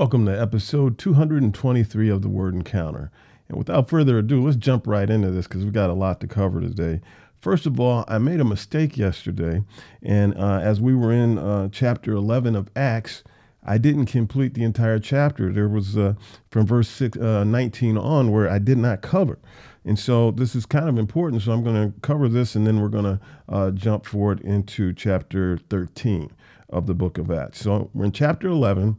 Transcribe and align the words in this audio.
Welcome 0.00 0.24
to 0.24 0.40
episode 0.40 0.96
223 0.96 2.08
of 2.08 2.22
the 2.22 2.30
Word 2.30 2.54
Encounter. 2.54 3.10
And 3.50 3.58
without 3.58 3.90
further 3.90 4.16
ado, 4.16 4.42
let's 4.42 4.56
jump 4.56 4.86
right 4.86 5.10
into 5.10 5.30
this 5.30 5.46
because 5.46 5.62
we've 5.62 5.74
got 5.74 5.90
a 5.90 5.92
lot 5.92 6.22
to 6.22 6.26
cover 6.26 6.58
today. 6.62 7.02
First 7.38 7.66
of 7.66 7.78
all, 7.78 8.06
I 8.08 8.16
made 8.16 8.40
a 8.40 8.44
mistake 8.46 8.96
yesterday, 8.96 9.62
and 10.02 10.34
uh, 10.38 10.60
as 10.62 10.80
we 10.80 10.94
were 10.94 11.12
in 11.12 11.36
uh, 11.36 11.68
chapter 11.70 12.12
11 12.12 12.56
of 12.56 12.70
Acts, 12.74 13.22
I 13.62 13.76
didn't 13.76 14.06
complete 14.06 14.54
the 14.54 14.64
entire 14.64 14.98
chapter. 14.98 15.52
There 15.52 15.68
was 15.68 15.98
uh, 15.98 16.14
from 16.50 16.66
verse 16.66 16.88
six, 16.88 17.18
uh, 17.18 17.44
19 17.44 17.98
on 17.98 18.32
where 18.32 18.48
I 18.48 18.58
did 18.58 18.78
not 18.78 19.02
cover. 19.02 19.38
And 19.84 19.98
so 19.98 20.30
this 20.30 20.54
is 20.54 20.64
kind 20.64 20.88
of 20.88 20.96
important. 20.96 21.42
So 21.42 21.52
I'm 21.52 21.62
going 21.62 21.92
to 21.92 22.00
cover 22.00 22.26
this 22.26 22.54
and 22.54 22.66
then 22.66 22.80
we're 22.80 22.88
going 22.88 23.04
to 23.04 23.20
uh, 23.50 23.70
jump 23.72 24.06
forward 24.06 24.40
into 24.40 24.94
chapter 24.94 25.58
13 25.68 26.30
of 26.70 26.86
the 26.86 26.94
book 26.94 27.18
of 27.18 27.30
Acts. 27.30 27.60
So 27.60 27.90
we're 27.92 28.06
in 28.06 28.12
chapter 28.12 28.48
11 28.48 28.96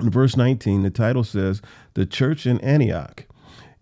in 0.00 0.10
verse 0.10 0.36
19, 0.36 0.82
the 0.82 0.90
title 0.90 1.24
says, 1.24 1.62
The 1.94 2.06
Church 2.06 2.46
in 2.46 2.60
Antioch. 2.60 3.24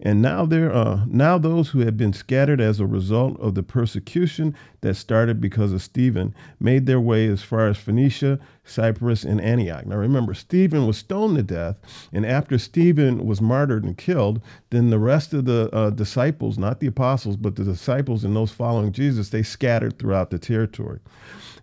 And 0.00 0.20
now 0.20 0.44
there 0.44 0.72
are 0.72 1.04
now 1.06 1.38
those 1.38 1.70
who 1.70 1.80
had 1.80 1.96
been 1.96 2.12
scattered 2.12 2.60
as 2.60 2.80
a 2.80 2.86
result 2.86 3.38
of 3.40 3.54
the 3.54 3.62
persecution 3.62 4.54
that 4.80 4.96
started 4.96 5.40
because 5.40 5.72
of 5.72 5.82
Stephen 5.82 6.34
made 6.58 6.86
their 6.86 7.00
way 7.00 7.26
as 7.28 7.42
far 7.42 7.68
as 7.68 7.78
Phoenicia, 7.78 8.40
Cyprus, 8.64 9.22
and 9.22 9.40
Antioch. 9.40 9.86
Now 9.86 9.96
remember, 9.96 10.34
Stephen 10.34 10.86
was 10.86 10.98
stoned 10.98 11.36
to 11.36 11.42
death, 11.44 11.76
and 12.12 12.26
after 12.26 12.58
Stephen 12.58 13.24
was 13.24 13.40
martyred 13.40 13.84
and 13.84 13.96
killed, 13.96 14.42
then 14.70 14.90
the 14.90 14.98
rest 14.98 15.32
of 15.32 15.44
the 15.44 15.70
uh, 15.72 15.90
disciples, 15.90 16.58
not 16.58 16.80
the 16.80 16.88
apostles, 16.88 17.36
but 17.36 17.54
the 17.54 17.64
disciples 17.64 18.24
and 18.24 18.34
those 18.34 18.50
following 18.50 18.90
Jesus, 18.92 19.30
they 19.30 19.44
scattered 19.44 19.98
throughout 19.98 20.30
the 20.30 20.38
territory. 20.38 20.98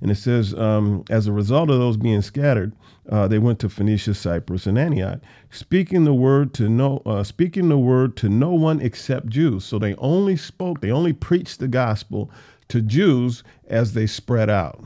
And 0.01 0.09
it 0.09 0.15
says, 0.15 0.53
um, 0.55 1.05
as 1.09 1.27
a 1.27 1.31
result 1.31 1.69
of 1.69 1.77
those 1.77 1.95
being 1.95 2.23
scattered, 2.23 2.73
uh, 3.09 3.27
they 3.27 3.37
went 3.37 3.59
to 3.59 3.69
Phoenicia, 3.69 4.15
Cyprus, 4.15 4.65
and 4.65 4.77
Antioch, 4.77 5.19
speaking 5.51 6.05
the 6.05 6.13
word 6.13 6.53
to 6.55 6.67
no, 6.67 7.03
uh, 7.05 7.23
speaking 7.23 7.69
the 7.69 7.77
word 7.77 8.17
to 8.17 8.29
no 8.29 8.51
one 8.53 8.81
except 8.81 9.27
Jews. 9.27 9.63
So 9.63 9.77
they 9.77 9.95
only 9.95 10.35
spoke, 10.35 10.81
they 10.81 10.91
only 10.91 11.13
preached 11.13 11.59
the 11.59 11.67
gospel 11.67 12.31
to 12.69 12.81
Jews 12.81 13.43
as 13.67 13.93
they 13.93 14.07
spread 14.07 14.49
out. 14.49 14.83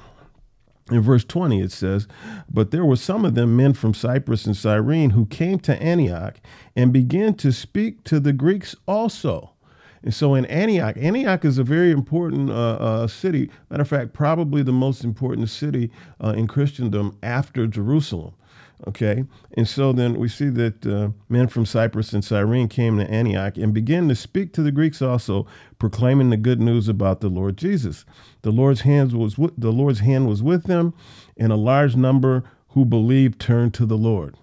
In 0.91 1.01
verse 1.01 1.23
20, 1.23 1.61
it 1.61 1.71
says, 1.71 2.07
But 2.51 2.69
there 2.69 2.85
were 2.85 2.95
some 2.95 3.25
of 3.25 3.33
them 3.33 3.55
men 3.55 3.73
from 3.73 3.95
Cyprus 3.95 4.45
and 4.45 4.55
Cyrene 4.55 5.11
who 5.11 5.25
came 5.25 5.57
to 5.59 5.81
Antioch 5.81 6.35
and 6.75 6.93
began 6.93 7.33
to 7.35 7.51
speak 7.51 8.03
to 8.03 8.19
the 8.19 8.33
Greeks 8.33 8.75
also. 8.87 9.54
And 10.05 10.13
so 10.13 10.35
in 10.35 10.45
Antioch, 10.45 10.95
Antioch 10.97 11.43
is 11.43 11.57
a 11.57 11.63
very 11.63 11.89
important 11.91 12.51
uh, 12.51 12.53
uh, 12.53 13.07
city. 13.07 13.49
Matter 13.71 13.81
of 13.81 13.89
fact, 13.89 14.13
probably 14.13 14.61
the 14.61 14.71
most 14.71 15.03
important 15.03 15.49
city 15.49 15.91
uh, 16.23 16.35
in 16.37 16.47
Christendom 16.47 17.17
after 17.23 17.65
Jerusalem. 17.65 18.35
Okay, 18.87 19.23
and 19.57 19.67
so 19.67 19.93
then 19.93 20.19
we 20.19 20.27
see 20.27 20.49
that 20.49 20.85
uh, 20.85 21.09
men 21.29 21.47
from 21.47 21.65
Cyprus 21.65 22.11
and 22.13 22.23
Cyrene 22.23 22.67
came 22.67 22.97
to 22.97 23.09
Antioch 23.09 23.57
and 23.57 23.73
began 23.73 24.09
to 24.09 24.15
speak 24.15 24.51
to 24.53 24.61
the 24.61 24.71
Greeks 24.71 25.01
also, 25.01 25.47
proclaiming 25.79 26.29
the 26.29 26.37
good 26.37 26.59
news 26.59 26.87
about 26.89 27.21
the 27.21 27.29
Lord 27.29 27.57
Jesus. 27.57 28.05
The 28.41 28.51
Lord's 28.51 28.81
hands 28.81 29.15
was 29.15 29.37
the 29.57 29.71
Lord's 29.71 30.01
hand 30.01 30.27
was 30.27 30.43
with 30.43 30.65
them, 30.65 30.93
and 31.37 31.51
a 31.53 31.55
large 31.55 31.95
number 31.95 32.43
who 32.69 32.85
believed 32.85 33.39
turned 33.39 33.73
to 33.75 33.85
the 33.85 33.97
Lord. 33.97 34.35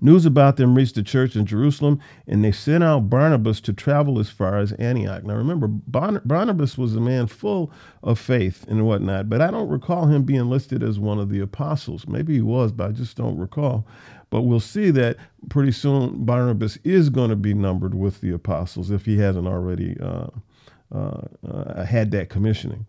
News 0.00 0.24
about 0.24 0.56
them 0.56 0.74
reached 0.74 0.94
the 0.94 1.02
church 1.02 1.36
in 1.36 1.44
Jerusalem, 1.46 2.00
and 2.26 2.44
they 2.44 2.52
sent 2.52 2.82
out 2.82 3.10
Barnabas 3.10 3.60
to 3.62 3.72
travel 3.72 4.18
as 4.18 4.30
far 4.30 4.58
as 4.58 4.72
Antioch. 4.72 5.24
Now, 5.24 5.34
remember, 5.34 5.68
Barnabas 5.68 6.78
was 6.78 6.96
a 6.96 7.00
man 7.00 7.26
full 7.26 7.70
of 8.02 8.18
faith 8.18 8.64
and 8.68 8.86
whatnot, 8.86 9.28
but 9.28 9.40
I 9.40 9.50
don't 9.50 9.68
recall 9.68 10.06
him 10.06 10.22
being 10.22 10.48
listed 10.48 10.82
as 10.82 10.98
one 10.98 11.18
of 11.18 11.28
the 11.28 11.40
apostles. 11.40 12.06
Maybe 12.06 12.34
he 12.34 12.40
was, 12.40 12.72
but 12.72 12.88
I 12.90 12.92
just 12.92 13.16
don't 13.16 13.38
recall. 13.38 13.86
But 14.30 14.42
we'll 14.42 14.60
see 14.60 14.90
that 14.92 15.16
pretty 15.48 15.72
soon 15.72 16.24
Barnabas 16.24 16.78
is 16.84 17.10
going 17.10 17.30
to 17.30 17.36
be 17.36 17.52
numbered 17.52 17.94
with 17.94 18.20
the 18.20 18.30
apostles 18.30 18.90
if 18.90 19.04
he 19.04 19.18
hasn't 19.18 19.46
already 19.46 19.96
uh, 20.00 20.28
uh, 20.94 21.22
uh, 21.46 21.84
had 21.84 22.10
that 22.12 22.30
commissioning. 22.30 22.86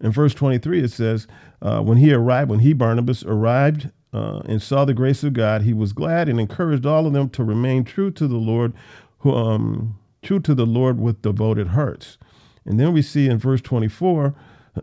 In 0.00 0.10
verse 0.10 0.34
23, 0.34 0.82
it 0.82 0.90
says, 0.90 1.26
uh, 1.62 1.80
When 1.80 1.96
he 1.96 2.12
arrived, 2.12 2.50
when 2.50 2.58
he, 2.58 2.72
Barnabas, 2.72 3.24
arrived 3.24 3.90
uh, 4.12 4.40
and 4.44 4.60
saw 4.60 4.84
the 4.84 4.94
grace 4.94 5.24
of 5.24 5.32
God, 5.32 5.62
he 5.62 5.72
was 5.72 5.92
glad 5.92 6.28
and 6.28 6.38
encouraged 6.38 6.84
all 6.84 7.06
of 7.06 7.12
them 7.12 7.30
to 7.30 7.44
remain 7.44 7.84
true 7.84 8.10
to 8.10 8.28
the 8.28 8.36
Lord, 8.36 8.72
who, 9.20 9.32
um, 9.32 9.98
true 10.22 10.40
to 10.40 10.54
the 10.54 10.66
Lord 10.66 11.00
with 11.00 11.22
devoted 11.22 11.68
hearts. 11.68 12.18
And 12.64 12.78
then 12.78 12.92
we 12.92 13.02
see 13.02 13.28
in 13.28 13.38
verse 13.38 13.60
24, 13.60 14.34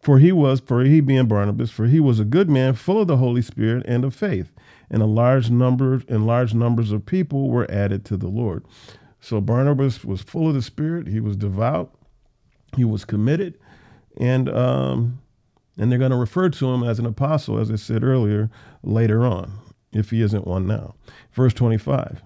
for 0.00 0.18
he 0.18 0.32
was, 0.32 0.60
for 0.60 0.84
he 0.84 1.00
being 1.00 1.26
Barnabas, 1.26 1.70
for 1.70 1.86
he 1.86 2.00
was 2.00 2.20
a 2.20 2.24
good 2.24 2.48
man, 2.48 2.74
full 2.74 3.00
of 3.00 3.08
the 3.08 3.16
Holy 3.16 3.42
Spirit 3.42 3.84
and 3.86 4.04
of 4.04 4.14
faith, 4.14 4.52
and 4.88 5.02
a 5.02 5.06
large 5.06 5.50
number 5.50 6.02
and 6.08 6.26
large 6.26 6.54
numbers 6.54 6.92
of 6.92 7.04
people 7.04 7.50
were 7.50 7.70
added 7.70 8.04
to 8.06 8.16
the 8.16 8.28
Lord. 8.28 8.64
So 9.20 9.40
Barnabas 9.40 10.04
was 10.04 10.22
full 10.22 10.48
of 10.48 10.54
the 10.54 10.62
Spirit. 10.62 11.08
He 11.08 11.20
was 11.20 11.36
devout. 11.36 11.92
He 12.76 12.84
was 12.84 13.04
committed, 13.04 13.58
and 14.16 14.48
um, 14.48 15.20
and 15.76 15.90
they're 15.90 15.98
going 15.98 16.10
to 16.10 16.16
refer 16.16 16.48
to 16.48 16.68
him 16.68 16.82
as 16.82 16.98
an 16.98 17.06
apostle, 17.06 17.58
as 17.58 17.70
I 17.70 17.76
said 17.76 18.02
earlier, 18.02 18.50
later 18.82 19.26
on, 19.26 19.52
if 19.92 20.10
he 20.10 20.22
isn't 20.22 20.46
one 20.46 20.66
now. 20.66 20.94
Verse 21.32 21.54
25. 21.54 22.22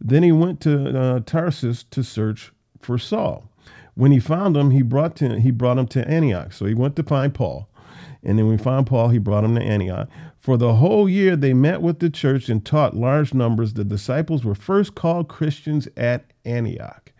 Then 0.00 0.22
he 0.22 0.32
went 0.32 0.60
to 0.62 0.98
uh, 0.98 1.20
Tarsus 1.20 1.84
to 1.84 2.02
search 2.02 2.52
for 2.80 2.98
Saul. 2.98 3.48
When 3.94 4.12
he 4.12 4.20
found 4.20 4.56
him, 4.56 4.70
he 4.70 4.82
brought, 4.82 5.18
he 5.18 5.50
brought 5.50 5.78
him 5.78 5.86
to 5.88 6.06
Antioch. 6.08 6.52
So 6.52 6.66
he 6.66 6.74
went 6.74 6.96
to 6.96 7.02
find 7.02 7.32
Paul. 7.32 7.68
And 8.22 8.38
then 8.38 8.46
when 8.46 8.56
we 8.56 8.62
found 8.62 8.86
Paul, 8.86 9.10
he 9.10 9.18
brought 9.18 9.44
him 9.44 9.54
to 9.54 9.62
Antioch. 9.62 10.08
For 10.38 10.56
the 10.56 10.74
whole 10.74 11.08
year, 11.08 11.36
they 11.36 11.54
met 11.54 11.82
with 11.82 12.00
the 12.00 12.10
church 12.10 12.48
and 12.48 12.64
taught 12.64 12.96
large 12.96 13.34
numbers. 13.34 13.74
The 13.74 13.84
disciples 13.84 14.44
were 14.44 14.54
first 14.54 14.94
called 14.94 15.28
Christians 15.28 15.88
at 15.96 16.24
Antioch. 16.44 17.12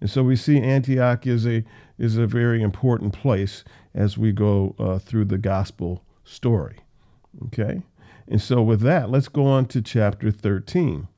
And 0.00 0.10
so 0.10 0.22
we 0.22 0.36
see 0.36 0.60
Antioch 0.60 1.26
is 1.26 1.46
a, 1.46 1.64
is 1.98 2.16
a 2.16 2.26
very 2.26 2.62
important 2.62 3.12
place 3.12 3.64
as 3.96 4.16
we 4.16 4.30
go 4.30 4.76
uh, 4.78 4.98
through 4.98 5.24
the 5.24 5.38
gospel 5.38 6.04
story. 6.22 6.76
Okay? 7.46 7.82
And 8.28 8.40
so, 8.40 8.62
with 8.62 8.80
that, 8.82 9.10
let's 9.10 9.28
go 9.28 9.46
on 9.46 9.66
to 9.66 9.80
chapter 9.80 10.30
13. 10.30 11.08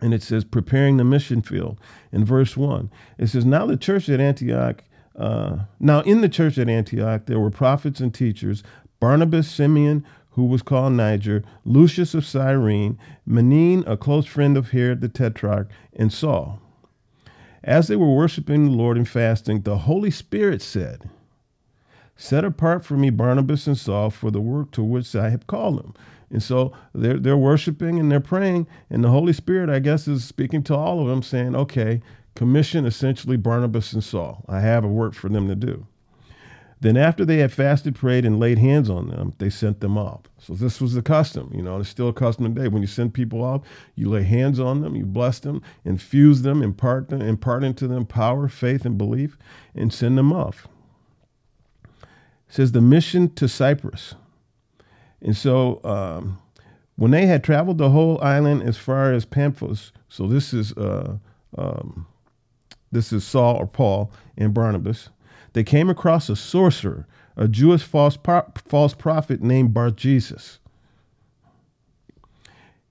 And 0.00 0.12
it 0.12 0.22
says, 0.22 0.44
preparing 0.44 0.96
the 0.96 1.04
mission 1.04 1.42
field. 1.42 1.78
In 2.10 2.24
verse 2.24 2.56
1, 2.56 2.90
it 3.18 3.28
says, 3.28 3.44
Now 3.44 3.66
the 3.66 3.76
church 3.76 4.08
at 4.08 4.20
Antioch, 4.20 4.82
uh, 5.16 5.60
now 5.78 6.00
in 6.00 6.22
the 6.22 6.28
church 6.28 6.58
at 6.58 6.68
Antioch, 6.68 7.26
there 7.26 7.38
were 7.38 7.50
prophets 7.50 8.00
and 8.00 8.12
teachers 8.12 8.64
Barnabas, 8.98 9.48
Simeon, 9.48 10.04
who 10.30 10.44
was 10.44 10.62
called 10.62 10.94
Niger, 10.94 11.44
Lucius 11.64 12.14
of 12.14 12.24
Cyrene, 12.24 12.98
Manaen, 13.28 13.86
a 13.86 13.96
close 13.96 14.26
friend 14.26 14.56
of 14.56 14.70
Herod 14.70 15.00
the 15.00 15.08
Tetrarch, 15.08 15.68
and 15.94 16.12
Saul. 16.12 16.60
As 17.62 17.86
they 17.86 17.96
were 17.96 18.14
worshiping 18.14 18.64
the 18.64 18.70
Lord 18.70 18.96
and 18.96 19.08
fasting, 19.08 19.62
the 19.62 19.78
Holy 19.78 20.10
Spirit 20.10 20.62
said, 20.62 21.08
Set 22.22 22.44
apart 22.44 22.84
for 22.84 22.96
me 22.96 23.10
Barnabas 23.10 23.66
and 23.66 23.76
Saul 23.76 24.08
for 24.08 24.30
the 24.30 24.40
work 24.40 24.70
to 24.70 24.82
which 24.84 25.16
I 25.16 25.30
have 25.30 25.48
called 25.48 25.80
them. 25.80 25.92
And 26.30 26.40
so 26.40 26.72
they're, 26.94 27.18
they're 27.18 27.36
worshiping 27.36 27.98
and 27.98 28.12
they're 28.12 28.20
praying, 28.20 28.68
and 28.88 29.02
the 29.02 29.10
Holy 29.10 29.32
Spirit, 29.32 29.68
I 29.68 29.80
guess, 29.80 30.06
is 30.06 30.22
speaking 30.24 30.62
to 30.64 30.74
all 30.76 31.00
of 31.00 31.08
them, 31.08 31.24
saying, 31.24 31.56
Okay, 31.56 32.00
commission 32.36 32.86
essentially 32.86 33.36
Barnabas 33.36 33.92
and 33.92 34.04
Saul. 34.04 34.44
I 34.46 34.60
have 34.60 34.84
a 34.84 34.88
work 34.88 35.14
for 35.14 35.28
them 35.28 35.48
to 35.48 35.56
do. 35.56 35.88
Then, 36.80 36.96
after 36.96 37.24
they 37.24 37.38
had 37.38 37.50
fasted, 37.50 37.96
prayed, 37.96 38.24
and 38.24 38.38
laid 38.38 38.58
hands 38.58 38.88
on 38.88 39.08
them, 39.08 39.34
they 39.38 39.50
sent 39.50 39.80
them 39.80 39.98
off. 39.98 40.20
So, 40.38 40.54
this 40.54 40.80
was 40.80 40.94
the 40.94 41.02
custom. 41.02 41.50
You 41.52 41.62
know, 41.62 41.80
it's 41.80 41.88
still 41.88 42.08
a 42.08 42.12
custom 42.12 42.54
today. 42.54 42.68
When 42.68 42.82
you 42.82 42.88
send 42.88 43.14
people 43.14 43.42
off, 43.42 43.62
you 43.96 44.08
lay 44.08 44.22
hands 44.22 44.60
on 44.60 44.80
them, 44.80 44.94
you 44.94 45.06
bless 45.06 45.40
them, 45.40 45.60
infuse 45.84 46.42
them, 46.42 46.62
impart, 46.62 47.08
them, 47.08 47.20
impart 47.20 47.64
into 47.64 47.88
them 47.88 48.06
power, 48.06 48.46
faith, 48.46 48.84
and 48.84 48.96
belief, 48.96 49.36
and 49.74 49.92
send 49.92 50.16
them 50.16 50.32
off 50.32 50.68
says 52.52 52.72
the 52.72 52.82
mission 52.82 53.34
to 53.34 53.48
Cyprus. 53.48 54.14
And 55.22 55.34
so 55.34 55.80
um, 55.84 56.38
when 56.96 57.10
they 57.10 57.24
had 57.24 57.42
traveled 57.42 57.78
the 57.78 57.88
whole 57.88 58.22
island 58.22 58.62
as 58.62 58.76
far 58.76 59.10
as 59.10 59.24
Paphos, 59.24 59.90
so 60.10 60.26
this 60.26 60.52
is 60.52 60.72
uh, 60.74 61.16
um, 61.56 62.06
this 62.90 63.10
is 63.10 63.24
Saul 63.24 63.56
or 63.56 63.66
Paul 63.66 64.12
and 64.36 64.52
Barnabas, 64.52 65.08
they 65.54 65.64
came 65.64 65.88
across 65.88 66.28
a 66.28 66.36
sorcerer, 66.36 67.06
a 67.38 67.48
Jewish 67.48 67.84
false 67.84 68.18
pro- 68.18 68.52
false 68.68 68.92
prophet 68.92 69.40
named 69.40 69.72
Bar 69.72 69.90
Jesus. 69.92 70.58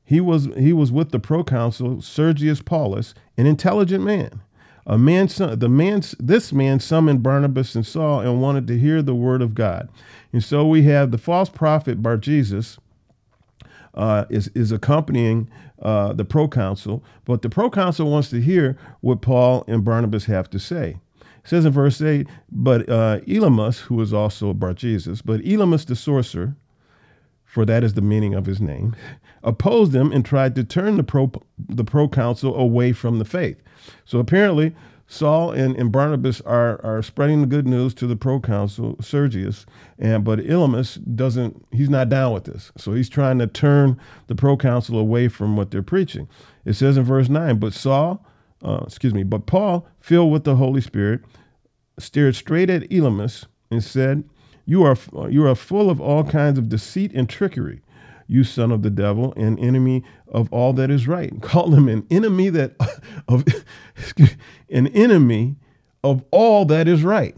He 0.03 0.19
was 0.19 0.47
he 0.57 0.74
was 0.74 0.91
with 0.91 1.12
the 1.12 1.19
proconsul 1.19 2.01
Sergius 2.01 2.63
Paulus, 2.63 3.13
an 3.38 3.45
intelligent 3.45 4.03
man 4.03 4.41
a 4.86 4.98
man, 4.98 5.28
the 5.28 5.69
man, 5.69 6.04
this 6.19 6.51
man 6.51 6.80
summoned 6.80 7.22
Barnabas 7.22 7.75
and 7.75 7.86
Saul 7.86 8.22
and 8.22 8.42
wanted 8.42 8.68
to 8.68 8.80
hear 8.80 9.01
the 9.01 9.16
word 9.16 9.42
of 9.42 9.54
God. 9.54 9.89
And 10.33 10.44
so 10.44 10.66
we 10.66 10.83
have 10.83 11.12
the 11.12 11.18
false 11.18 11.50
prophet 11.50 12.01
Bar 12.01 12.18
Jesus 12.18 12.78
uh, 13.94 14.25
is, 14.30 14.48
is 14.50 14.72
accompanying 14.72 15.50
uh, 15.81 16.13
the 16.13 16.25
proconsul, 16.25 17.04
but 17.25 17.42
the 17.42 17.50
proconsul 17.50 18.10
wants 18.10 18.30
to 18.30 18.42
hear 18.42 18.78
what 19.01 19.22
Paul 19.22 19.63
and 19.68 19.83
Barnabas 19.83 20.25
have 20.25 20.50
to 20.51 20.60
say. 20.60 20.98
It 21.19 21.50
says 21.50 21.66
in 21.66 21.72
verse 21.72 22.01
8, 22.01 22.27
but 22.51 22.88
uh, 22.88 23.19
Elymas, 23.22 23.80
who 23.80 24.00
is 24.01 24.13
also 24.13 24.54
Bar 24.54 24.74
Jesus, 24.74 25.22
but 25.22 25.42
Elymas 25.42 25.86
the 25.86 25.95
sorcerer, 25.95 26.56
for 27.51 27.65
that 27.65 27.83
is 27.83 27.94
the 27.94 28.01
meaning 28.01 28.33
of 28.33 28.45
his 28.45 28.62
name, 28.62 28.95
opposed 29.44 29.92
them 29.92 30.12
and 30.12 30.25
tried 30.25 30.56
to 30.56 30.63
turn 30.63 30.98
the 30.98 31.03
pro 31.03 31.31
the 31.57 31.83
proconsul 31.83 32.56
away 32.56 32.94
from 32.94 33.19
the 33.19 33.25
faith. 33.25 33.62
So 34.06 34.19
apparently, 34.19 34.74
Saul 35.07 35.51
and, 35.51 35.75
and 35.75 35.92
Barnabas 35.92 36.39
are, 36.42 36.80
are 36.86 37.01
spreading 37.01 37.42
the 37.42 37.48
good 37.48 37.68
news 37.68 37.94
to 37.95 38.07
the 38.07 38.15
proconsul 38.15 38.95
Sergius, 39.01 39.65
and 40.00 40.24
but 40.24 40.39
Elymas 40.39 40.98
doesn't. 41.15 41.65
He's 41.71 41.89
not 41.89 42.07
down 42.07 42.33
with 42.33 42.45
this, 42.45 42.71
so 42.77 42.94
he's 42.94 43.09
trying 43.09 43.39
to 43.39 43.48
turn 43.48 44.00
the 44.27 44.36
proconsul 44.36 44.98
away 44.98 45.27
from 45.27 45.57
what 45.57 45.71
they're 45.71 45.83
preaching. 45.83 46.30
It 46.63 46.74
says 46.74 46.95
in 46.95 47.03
verse 47.03 47.27
nine, 47.27 47.59
but 47.59 47.74
Saul, 47.74 48.25
uh, 48.63 48.83
excuse 48.86 49.13
me, 49.13 49.24
but 49.24 49.45
Paul, 49.45 49.86
filled 50.00 50.31
with 50.31 50.45
the 50.45 50.56
Holy 50.56 50.81
Spirit, 50.81 51.21
stared 52.00 52.36
straight 52.36 52.69
at 52.69 52.89
Elymas 52.89 53.45
and 53.69 53.83
said, 53.83 54.24
"You 54.66 54.84
are 54.84 54.98
you 55.30 55.46
are 55.48 55.56
full 55.56 55.90
of 55.90 56.00
all 56.00 56.24
kinds 56.24 56.58
of 56.58 56.69
deceit 56.69 57.12
and 57.13 57.30
trickery." 57.30 57.81
you 58.31 58.46
son 58.46 58.72
of 58.72 58.81
the 58.81 58.90
devil, 58.90 59.34
an 59.34 59.60
enemy 59.60 60.06
of 60.30 60.48
all 60.54 60.72
that 60.72 60.90
is 60.90 61.06
right. 61.06 61.42
Call 61.42 61.74
him 61.74 61.90
an 61.90 62.08
enemy 62.10 62.48
that 62.48 62.75
of 63.28 63.44
an 64.69 64.88
enemy 64.88 65.58
of 66.02 66.24
all 66.31 66.63
that 66.63 66.88
is 66.88 67.04
right. 67.04 67.36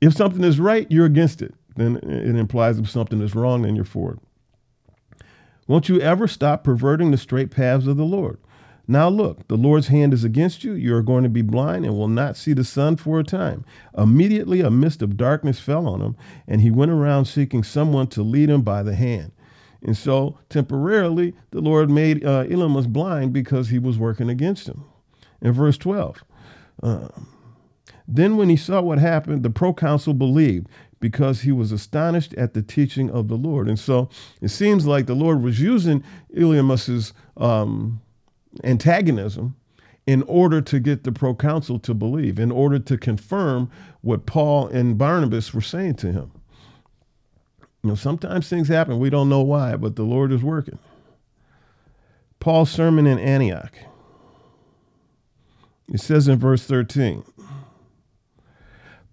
if 0.00 0.12
something 0.12 0.42
is 0.42 0.58
right, 0.58 0.90
you're 0.90 1.06
against 1.06 1.40
it. 1.40 1.54
Then 1.76 1.98
it 1.98 2.34
implies 2.34 2.80
if 2.80 2.90
something 2.90 3.20
is 3.20 3.36
wrong, 3.36 3.62
then 3.62 3.76
you're 3.76 3.84
for 3.84 4.14
it. 4.14 4.18
Won't 5.68 5.88
you 5.88 6.00
ever 6.00 6.26
stop 6.26 6.64
perverting 6.64 7.12
the 7.12 7.16
straight 7.16 7.52
paths 7.52 7.86
of 7.86 7.96
the 7.96 8.04
Lord? 8.04 8.38
Now 8.90 9.10
look, 9.10 9.46
the 9.48 9.56
Lord's 9.56 9.88
hand 9.88 10.14
is 10.14 10.24
against 10.24 10.64
you. 10.64 10.72
You 10.72 10.96
are 10.96 11.02
going 11.02 11.22
to 11.22 11.28
be 11.28 11.42
blind 11.42 11.84
and 11.84 11.94
will 11.94 12.08
not 12.08 12.38
see 12.38 12.54
the 12.54 12.64
sun 12.64 12.96
for 12.96 13.20
a 13.20 13.24
time. 13.24 13.66
Immediately 13.96 14.62
a 14.62 14.70
mist 14.70 15.02
of 15.02 15.18
darkness 15.18 15.60
fell 15.60 15.86
on 15.86 16.00
him, 16.00 16.16
and 16.46 16.62
he 16.62 16.70
went 16.70 16.90
around 16.90 17.26
seeking 17.26 17.62
someone 17.62 18.06
to 18.08 18.22
lead 18.22 18.48
him 18.48 18.62
by 18.62 18.82
the 18.82 18.94
hand. 18.94 19.32
And 19.82 19.94
so, 19.94 20.38
temporarily, 20.48 21.34
the 21.50 21.60
Lord 21.60 21.90
made 21.90 22.24
uh, 22.24 22.44
Elymas 22.44 22.88
blind 22.88 23.34
because 23.34 23.68
he 23.68 23.78
was 23.78 23.98
working 23.98 24.30
against 24.30 24.66
him. 24.66 24.84
In 25.42 25.52
verse 25.52 25.76
12, 25.76 26.24
uh, 26.82 27.08
then 28.08 28.38
when 28.38 28.48
he 28.48 28.56
saw 28.56 28.80
what 28.80 28.98
happened, 28.98 29.42
the 29.42 29.50
proconsul 29.50 30.14
believed 30.14 30.66
because 30.98 31.42
he 31.42 31.52
was 31.52 31.72
astonished 31.72 32.32
at 32.34 32.54
the 32.54 32.62
teaching 32.62 33.10
of 33.10 33.28
the 33.28 33.36
Lord. 33.36 33.68
And 33.68 33.78
so 33.78 34.08
it 34.40 34.48
seems 34.48 34.86
like 34.86 35.06
the 35.06 35.14
Lord 35.14 35.42
was 35.42 35.60
using 35.60 36.02
Elymas's 36.34 37.12
um, 37.36 38.00
antagonism 38.64 39.56
in 40.06 40.22
order 40.22 40.60
to 40.62 40.80
get 40.80 41.04
the 41.04 41.12
proconsul 41.12 41.78
to 41.80 41.92
believe, 41.92 42.38
in 42.38 42.50
order 42.50 42.78
to 42.78 42.96
confirm 42.96 43.70
what 44.00 44.24
Paul 44.24 44.66
and 44.68 44.96
Barnabas 44.96 45.52
were 45.52 45.60
saying 45.60 45.96
to 45.96 46.12
him. 46.12 46.32
You 47.82 47.90
know, 47.90 47.94
sometimes 47.94 48.48
things 48.48 48.68
happen, 48.68 48.98
we 48.98 49.10
don't 49.10 49.28
know 49.28 49.42
why, 49.42 49.76
but 49.76 49.96
the 49.96 50.04
Lord 50.04 50.32
is 50.32 50.42
working. 50.42 50.78
Paul's 52.40 52.70
sermon 52.70 53.06
in 53.06 53.18
Antioch. 53.18 53.74
It 55.92 56.00
says 56.00 56.28
in 56.28 56.38
verse 56.38 56.64
13 56.64 57.24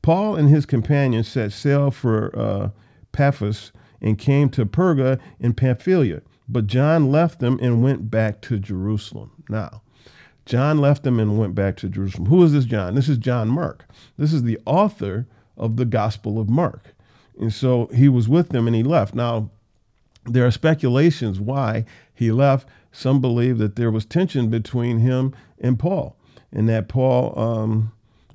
Paul 0.02 0.36
and 0.36 0.50
his 0.50 0.66
companions 0.66 1.28
set 1.28 1.52
sail 1.52 1.90
for 1.90 2.38
uh, 2.38 2.70
Paphos 3.12 3.72
and 4.02 4.20
came 4.20 4.50
to 4.50 4.66
Perga 4.66 5.20
in 5.40 5.54
Pamphylia. 5.54 6.22
But 6.48 6.68
John 6.68 7.12
left 7.12 7.40
them 7.40 7.60
and 7.62 7.84
went 7.84 8.12
back 8.12 8.42
to 8.42 8.60
Jerusalem. 8.60 9.44
Now, 9.50 9.82
John 10.46 10.78
left 10.78 11.04
them 11.04 11.20
and 11.20 11.40
went 11.40 11.56
back 11.56 11.76
to 11.78 11.90
Jerusalem. 11.90 12.28
Who 12.28 12.44
is 12.44 12.54
this 12.54 12.66
John? 12.66 12.94
This 12.94 13.10
is 13.10 13.18
John 13.18 13.48
Mark. 13.48 13.86
This 14.18 14.32
is 14.32 14.44
the 14.44 14.60
author 14.66 15.26
of 15.58 15.78
the 15.78 15.86
Gospel 15.86 16.40
of 16.40 16.50
Mark. 16.50 16.94
And 17.40 17.52
so 17.52 17.88
he 17.88 18.08
was 18.08 18.30
with 18.30 18.50
them 18.50 18.68
and 18.68 18.76
he 18.76 18.84
left. 18.84 19.16
Now, 19.16 19.50
there 20.26 20.46
are 20.46 20.52
speculations 20.52 21.40
why 21.40 21.86
he 22.14 22.32
left. 22.32 22.68
Some 22.92 23.22
believe 23.22 23.58
that 23.58 23.76
there 23.76 23.92
was 23.92 24.06
tension 24.06 24.50
between 24.50 25.00
him 25.00 25.36
and 25.60 25.78
Paul, 25.78 26.16
and 26.52 26.70
that 26.70 26.88
Paul, 26.88 27.38
um, 27.38 27.92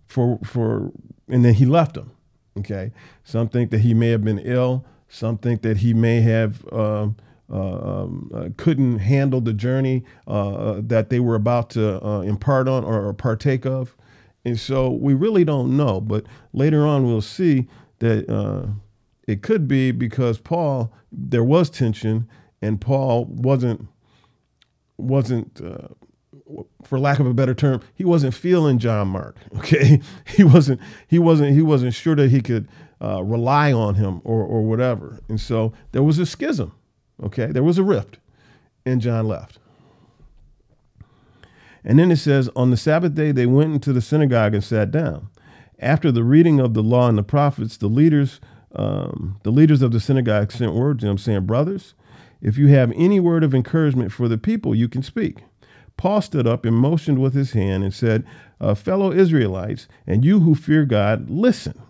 for 0.06 0.38
for, 0.44 0.92
and 1.28 1.44
then 1.44 1.54
he 1.54 1.64
left 1.64 1.96
him. 1.96 2.12
Okay. 2.58 2.92
Some 3.24 3.48
think 3.48 3.70
that 3.70 3.80
he 3.80 3.94
may 3.94 4.10
have 4.10 4.22
been 4.22 4.38
ill. 4.38 4.84
Some 5.08 5.38
think 5.38 5.62
that 5.62 5.78
he 5.78 5.94
may 5.94 6.20
have. 6.20 6.70
Um, 6.72 7.16
um, 7.50 8.30
uh, 8.34 8.48
couldn't 8.56 8.98
handle 8.98 9.40
the 9.40 9.52
journey 9.52 10.04
uh, 10.26 10.50
uh 10.50 10.80
that 10.84 11.10
they 11.10 11.20
were 11.20 11.34
about 11.34 11.70
to 11.70 12.04
uh, 12.04 12.20
impart 12.20 12.68
on 12.68 12.84
or 12.84 13.12
partake 13.12 13.66
of. 13.66 13.96
And 14.44 14.58
so 14.58 14.90
we 14.90 15.14
really 15.14 15.44
don't 15.44 15.76
know. 15.76 16.00
But 16.00 16.24
later 16.52 16.86
on, 16.86 17.04
we'll 17.04 17.20
see 17.20 17.68
that 17.98 18.74
it 19.26 19.42
could 19.42 19.68
be 19.68 19.92
because 19.92 20.38
Paul, 20.38 20.92
there 21.12 21.44
was 21.44 21.68
tension, 21.68 22.26
and 22.62 22.80
Paul 22.80 23.26
wasn't 23.26 23.86
wasn't 24.96 25.60
for 26.84 26.98
lack 26.98 27.18
of 27.18 27.26
a 27.26 27.34
better 27.34 27.54
term, 27.54 27.80
he 27.94 28.04
wasn't 28.04 28.34
feeling 28.34 28.78
John 28.78 29.08
Mark. 29.08 29.36
Okay, 29.58 30.00
he 30.26 30.42
wasn't 30.42 30.80
he 31.06 31.18
wasn't 31.18 31.54
he 31.54 31.62
wasn't 31.62 31.94
sure 31.94 32.16
that 32.16 32.30
he 32.30 32.40
could 32.40 32.66
uh, 33.02 33.22
rely 33.22 33.72
on 33.72 33.94
him 33.94 34.20
or 34.24 34.42
or 34.42 34.62
whatever, 34.62 35.20
and 35.28 35.40
so 35.40 35.72
there 35.92 36.02
was 36.02 36.18
a 36.18 36.26
schism. 36.26 36.72
Okay, 37.22 37.46
there 37.46 37.62
was 37.62 37.78
a 37.78 37.82
rift, 37.82 38.18
and 38.86 39.00
John 39.00 39.28
left. 39.28 39.58
And 41.84 41.98
then 41.98 42.10
it 42.10 42.16
says, 42.16 42.50
on 42.54 42.70
the 42.70 42.76
Sabbath 42.76 43.14
day, 43.14 43.32
they 43.32 43.46
went 43.46 43.72
into 43.72 43.92
the 43.92 44.02
synagogue 44.02 44.54
and 44.54 44.62
sat 44.62 44.90
down. 44.90 45.28
After 45.78 46.12
the 46.12 46.24
reading 46.24 46.60
of 46.60 46.74
the 46.74 46.82
law 46.82 47.08
and 47.08 47.16
the 47.16 47.22
prophets, 47.22 47.76
the 47.76 47.88
leaders, 47.88 48.40
um, 48.74 49.40
the 49.44 49.50
leaders 49.50 49.80
of 49.80 49.92
the 49.92 50.00
synagogue 50.00 50.52
sent 50.52 50.74
word 50.74 51.00
to 51.00 51.06
them, 51.06 51.16
saying, 51.16 51.46
"Brothers, 51.46 51.94
if 52.42 52.58
you 52.58 52.68
have 52.68 52.92
any 52.94 53.18
word 53.18 53.42
of 53.42 53.54
encouragement 53.54 54.12
for 54.12 54.28
the 54.28 54.38
people, 54.38 54.74
you 54.74 54.88
can 54.88 55.02
speak." 55.02 55.44
Paul 55.96 56.20
stood 56.20 56.46
up 56.46 56.64
and 56.66 56.76
motioned 56.76 57.18
with 57.18 57.34
his 57.34 57.52
hand 57.52 57.82
and 57.82 57.94
said, 57.94 58.24
uh, 58.60 58.74
"Fellow 58.74 59.10
Israelites, 59.12 59.88
and 60.06 60.24
you 60.24 60.40
who 60.40 60.54
fear 60.54 60.84
God, 60.84 61.30
listen." 61.30 61.80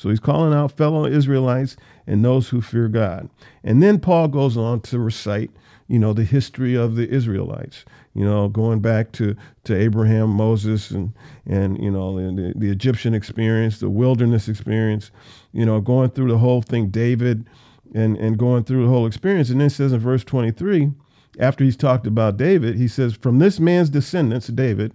So 0.00 0.08
he's 0.08 0.18
calling 0.18 0.54
out 0.54 0.72
fellow 0.78 1.04
Israelites 1.04 1.76
and 2.06 2.24
those 2.24 2.48
who 2.48 2.62
fear 2.62 2.88
God. 2.88 3.28
And 3.62 3.82
then 3.82 4.00
Paul 4.00 4.28
goes 4.28 4.56
on 4.56 4.80
to 4.80 4.98
recite, 4.98 5.50
you 5.88 5.98
know, 5.98 6.14
the 6.14 6.24
history 6.24 6.74
of 6.74 6.96
the 6.96 7.06
Israelites, 7.06 7.84
you 8.14 8.24
know, 8.24 8.48
going 8.48 8.80
back 8.80 9.12
to, 9.12 9.36
to 9.64 9.76
Abraham, 9.76 10.30
Moses, 10.30 10.90
and, 10.90 11.12
and 11.44 11.84
you 11.84 11.90
know, 11.90 12.16
the, 12.16 12.54
the 12.56 12.70
Egyptian 12.70 13.12
experience, 13.12 13.78
the 13.78 13.90
wilderness 13.90 14.48
experience, 14.48 15.10
you 15.52 15.66
know, 15.66 15.82
going 15.82 16.08
through 16.08 16.28
the 16.28 16.38
whole 16.38 16.62
thing, 16.62 16.88
David, 16.88 17.46
and, 17.94 18.16
and 18.16 18.38
going 18.38 18.64
through 18.64 18.84
the 18.84 18.90
whole 18.90 19.06
experience. 19.06 19.50
And 19.50 19.60
then 19.60 19.68
says 19.68 19.92
in 19.92 20.00
verse 20.00 20.24
23, 20.24 20.92
after 21.38 21.62
he's 21.62 21.76
talked 21.76 22.06
about 22.06 22.38
David, 22.38 22.76
he 22.76 22.88
says, 22.88 23.12
From 23.12 23.38
this 23.38 23.60
man's 23.60 23.90
descendants, 23.90 24.46
David, 24.46 24.94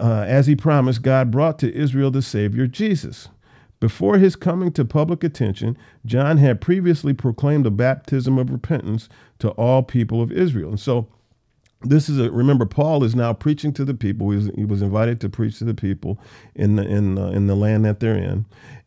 uh, 0.00 0.24
as 0.26 0.46
he 0.46 0.56
promised, 0.56 1.02
God 1.02 1.30
brought 1.30 1.58
to 1.58 1.74
Israel 1.74 2.10
the 2.10 2.22
Savior, 2.22 2.66
Jesus 2.66 3.28
before 3.80 4.18
his 4.18 4.36
coming 4.36 4.72
to 4.72 4.84
public 4.84 5.22
attention, 5.22 5.76
John 6.04 6.38
had 6.38 6.60
previously 6.60 7.12
proclaimed 7.12 7.66
a 7.66 7.70
baptism 7.70 8.38
of 8.38 8.50
repentance 8.50 9.08
to 9.38 9.50
all 9.50 9.82
people 9.82 10.22
of 10.22 10.32
Israel. 10.32 10.70
And 10.70 10.80
so 10.80 11.08
this 11.82 12.08
is 12.08 12.18
a 12.18 12.30
remember 12.30 12.64
Paul 12.64 13.04
is 13.04 13.14
now 13.14 13.32
preaching 13.32 13.72
to 13.74 13.84
the 13.84 13.94
people. 13.94 14.30
He 14.30 14.36
was, 14.36 14.50
he 14.54 14.64
was 14.64 14.82
invited 14.82 15.20
to 15.20 15.28
preach 15.28 15.58
to 15.58 15.64
the 15.64 15.74
people 15.74 16.18
in 16.54 16.76
the 16.76 16.86
in 16.86 17.18
uh, 17.18 17.28
in 17.28 17.46
the 17.46 17.54
land 17.54 17.84
that 17.84 18.00
they're 18.00 18.16
in, 18.16 18.46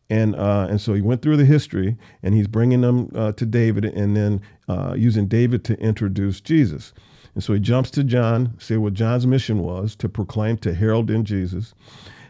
and 0.09 0.35
uh, 0.35 0.67
and 0.69 0.81
so 0.81 0.93
he 0.93 1.01
went 1.01 1.21
through 1.21 1.37
the 1.37 1.45
history 1.45 1.97
and 2.23 2.33
he's 2.33 2.47
bringing 2.47 2.81
them 2.81 3.11
uh, 3.13 3.31
to 3.33 3.45
David 3.45 3.85
and 3.85 4.15
then 4.15 4.41
uh, 4.67 4.95
using 4.97 5.27
David 5.27 5.63
to 5.65 5.79
introduce 5.79 6.41
Jesus. 6.41 6.93
And 7.35 7.43
so 7.43 7.53
he 7.53 7.59
jumps 7.59 7.91
to 7.91 8.03
John, 8.03 8.55
say 8.57 8.77
what 8.77 8.93
John's 8.93 9.27
mission 9.27 9.59
was 9.59 9.95
to 9.97 10.09
proclaim 10.09 10.57
to 10.57 10.73
herald 10.73 11.11
in 11.11 11.25
Jesus. 11.25 11.75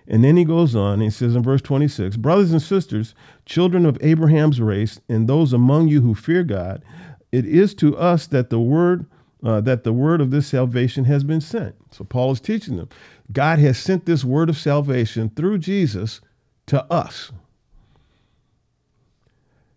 And 0.09 0.23
then 0.23 0.37
he 0.37 0.43
goes 0.43 0.75
on, 0.75 1.01
he 1.01 1.11
says 1.11 1.35
in 1.35 1.43
verse 1.43 1.61
26 1.61 2.17
Brothers 2.17 2.51
and 2.51 2.61
sisters, 2.61 3.13
children 3.45 3.85
of 3.85 3.97
Abraham's 4.01 4.59
race, 4.59 4.99
and 5.07 5.29
those 5.29 5.53
among 5.53 5.87
you 5.87 6.01
who 6.01 6.15
fear 6.15 6.43
God, 6.43 6.83
it 7.31 7.45
is 7.45 7.75
to 7.75 7.95
us 7.95 8.25
that 8.27 8.49
the 8.49 8.59
word 8.59 9.05
uh, 9.41 9.61
that 9.61 9.85
the 9.85 9.93
word 9.93 10.19
of 10.19 10.31
this 10.31 10.47
salvation 10.47 11.05
has 11.05 11.23
been 11.23 11.39
sent. 11.39 11.75
So 11.91 12.03
Paul 12.03 12.31
is 12.31 12.41
teaching 12.41 12.75
them. 12.75 12.89
God 13.31 13.57
has 13.59 13.77
sent 13.77 14.05
this 14.05 14.25
word 14.25 14.49
of 14.49 14.57
salvation 14.57 15.29
through 15.29 15.59
Jesus 15.59 16.19
to 16.65 16.83
us. 16.91 17.31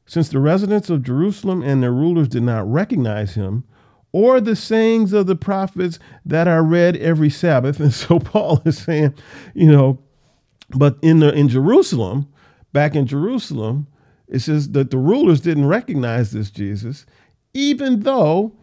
Since 0.05 0.31
the 0.31 0.41
residents 0.41 0.91
of 0.91 1.05
Jerusalem 1.05 1.62
and 1.62 1.81
their 1.81 1.93
rulers 1.93 2.27
did 2.27 2.43
not 2.43 2.71
recognize 2.71 3.35
him, 3.35 3.62
or 4.11 4.41
the 4.41 4.57
sayings 4.57 5.12
of 5.12 5.27
the 5.27 5.37
prophets 5.37 5.99
that 6.27 6.47
are 6.47 6.62
read 6.62 6.97
every 6.97 7.31
Sabbath. 7.31 7.81
And 7.81 7.95
so 7.95 8.19
Paul 8.19 8.61
is 8.65 8.79
saying, 8.79 9.15
you 9.55 9.71
know, 9.71 9.99
but 10.71 10.99
in 11.02 11.21
the 11.21 11.33
in 11.35 11.49
Jerusalem, 11.49 12.28
back 12.73 12.95
in 12.95 13.07
Jerusalem, 13.07 13.87
it 14.28 14.40
says 14.40 14.71
that 14.73 14.90
the 14.90 14.99
rulers 14.99 15.40
didn't 15.40 15.66
recognize 15.66 16.33
this 16.33 16.50
Jesus, 16.50 17.07
even 17.54 18.00
though 18.00 18.54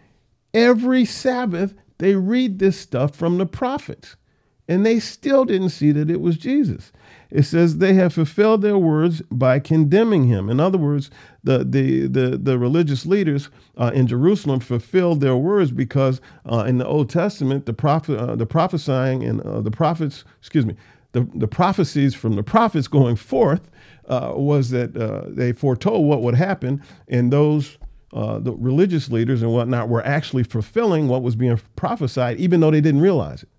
every 0.53 1.05
Sabbath 1.05 1.75
they 1.99 2.15
read 2.15 2.59
this 2.59 2.79
stuff 2.79 3.15
from 3.15 3.37
the 3.37 3.45
prophets. 3.45 4.15
and 4.67 4.85
they 4.85 4.99
still 4.99 5.45
didn't 5.45 5.69
see 5.69 5.91
that 5.91 6.11
it 6.11 6.21
was 6.21 6.37
Jesus. 6.37 6.91
It 7.31 7.43
says 7.43 7.77
they 7.77 7.93
have 7.95 8.13
fulfilled 8.13 8.61
their 8.61 8.77
words 8.77 9.21
by 9.31 9.59
condemning 9.59 10.25
him. 10.27 10.49
In 10.49 10.59
other 10.59 10.77
words, 10.77 11.11
the 11.43 11.59
the 11.59 12.07
the, 12.07 12.37
the 12.37 12.57
religious 12.59 13.05
leaders 13.05 13.49
uh, 13.77 13.91
in 13.93 14.07
Jerusalem 14.07 14.59
fulfilled 14.61 15.21
their 15.21 15.35
words 15.37 15.71
because 15.71 16.21
uh, 16.51 16.65
in 16.67 16.77
the 16.79 16.87
Old 16.87 17.09
Testament, 17.09 17.65
the 17.65 17.73
prophet, 17.73 18.17
uh, 18.19 18.35
the 18.35 18.45
prophesying 18.45 19.23
and 19.23 19.41
uh, 19.41 19.61
the 19.61 19.71
prophets, 19.71 20.25
excuse 20.39 20.65
me, 20.65 20.75
the 21.11 21.27
the 21.33 21.47
prophecies 21.47 22.13
from 22.15 22.35
the 22.35 22.43
prophets 22.43 22.87
going 22.87 23.15
forth 23.15 23.69
uh, 24.07 24.33
was 24.35 24.69
that 24.69 24.95
uh, 24.95 25.23
they 25.27 25.51
foretold 25.51 26.07
what 26.07 26.21
would 26.21 26.35
happen, 26.35 26.81
and 27.07 27.31
those 27.31 27.77
uh, 28.13 28.39
the 28.39 28.53
religious 28.53 29.09
leaders 29.09 29.41
and 29.41 29.53
whatnot 29.53 29.89
were 29.89 30.05
actually 30.05 30.43
fulfilling 30.43 31.07
what 31.07 31.21
was 31.21 31.35
being 31.35 31.59
prophesied, 31.75 32.37
even 32.37 32.59
though 32.59 32.71
they 32.71 32.81
didn't 32.81 33.01
realize 33.01 33.43
it. 33.43 33.49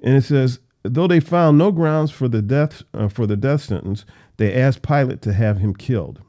And 0.00 0.16
it 0.16 0.22
says, 0.22 0.60
though 0.82 1.08
they 1.08 1.18
found 1.18 1.58
no 1.58 1.72
grounds 1.72 2.10
for 2.10 2.28
the 2.28 2.42
death 2.42 2.82
uh, 2.92 3.08
for 3.08 3.26
the 3.26 3.36
death 3.36 3.62
sentence, 3.62 4.04
they 4.36 4.54
asked 4.54 4.82
Pilate 4.82 5.22
to 5.22 5.32
have 5.32 5.58
him 5.58 5.74
killed. 5.74 6.20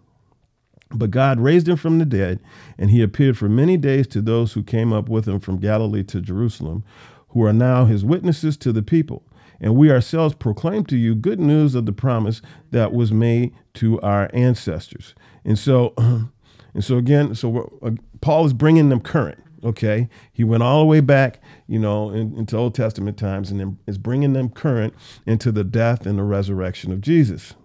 But 0.91 1.11
God 1.11 1.39
raised 1.39 1.67
him 1.67 1.77
from 1.77 1.99
the 1.99 2.05
dead, 2.05 2.39
and 2.77 2.89
he 2.89 3.01
appeared 3.01 3.37
for 3.37 3.49
many 3.49 3.75
days 3.75 4.07
to 4.07 4.21
those 4.21 4.53
who 4.53 4.63
came 4.63 4.93
up 4.93 5.09
with 5.09 5.27
him 5.27 5.39
from 5.39 5.57
Galilee 5.59 6.03
to 6.03 6.21
Jerusalem, 6.21 6.83
who 7.29 7.43
are 7.43 7.53
now 7.53 7.85
his 7.85 8.05
witnesses 8.05 8.55
to 8.57 8.71
the 8.71 8.83
people. 8.83 9.23
And 9.59 9.75
we 9.75 9.91
ourselves 9.91 10.35
proclaim 10.35 10.85
to 10.85 10.97
you 10.97 11.15
good 11.15 11.39
news 11.39 11.75
of 11.75 11.85
the 11.85 11.91
promise 11.91 12.41
that 12.71 12.93
was 12.93 13.11
made 13.11 13.53
to 13.75 13.99
our 14.01 14.29
ancestors. 14.33 15.15
And 15.43 15.57
so, 15.57 15.93
and 15.97 16.83
so 16.83 16.97
again, 16.97 17.35
so 17.35 17.77
uh, 17.81 17.91
Paul 18.21 18.45
is 18.45 18.53
bringing 18.53 18.89
them 18.89 18.99
current. 18.99 19.41
Okay, 19.63 20.09
he 20.31 20.43
went 20.43 20.61
all 20.61 20.81
the 20.81 20.85
way 20.85 20.99
back, 20.99 21.41
you 21.65 21.79
know, 21.79 22.11
in, 22.11 22.37
into 22.37 22.55
Old 22.55 22.75
Testament 22.75 23.17
times, 23.17 23.49
and 23.49 23.59
then 23.59 23.79
is 23.87 23.97
bringing 23.97 24.33
them 24.33 24.49
current 24.49 24.93
into 25.25 25.51
the 25.51 25.63
death 25.63 26.05
and 26.05 26.19
the 26.19 26.23
resurrection 26.23 26.91
of 26.91 27.01
Jesus. 27.01 27.55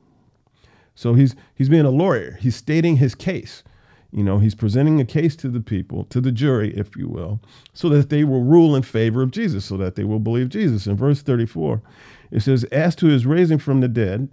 So 0.95 1.13
he's 1.15 1.35
he's 1.55 1.69
being 1.69 1.85
a 1.85 1.91
lawyer. 1.91 2.39
He's 2.41 2.57
stating 2.57 2.97
his 2.97 3.15
case. 3.15 3.63
You 4.13 4.25
know, 4.25 4.39
he's 4.39 4.55
presenting 4.55 5.01
a 5.01 5.05
case 5.05 5.37
to 5.37 5.49
the 5.49 5.61
people, 5.61 6.05
to 6.05 6.21
the 6.21 6.33
jury, 6.33 6.77
if 6.77 6.97
you 6.97 7.09
will, 7.09 7.41
so 7.73 7.89
that 7.91 8.11
they 8.11 8.25
will 8.25 8.43
rule 8.43 8.75
in 8.75 8.83
favor 8.83 9.23
of 9.23 9.31
Jesus, 9.31 9.65
so 9.65 9.77
that 9.77 9.95
they 9.95 10.05
will 10.05 10.19
believe 10.19 10.49
Jesus. 10.49 10.87
In 10.87 10.97
verse 10.97 11.23
34, 11.23 11.81
it 12.31 12.41
says, 12.41 12.65
As 12.65 12.97
to 12.97 13.07
his 13.07 13.27
raising 13.27 13.59
from 13.59 13.81
the 13.81 13.89
dead, 13.89 14.29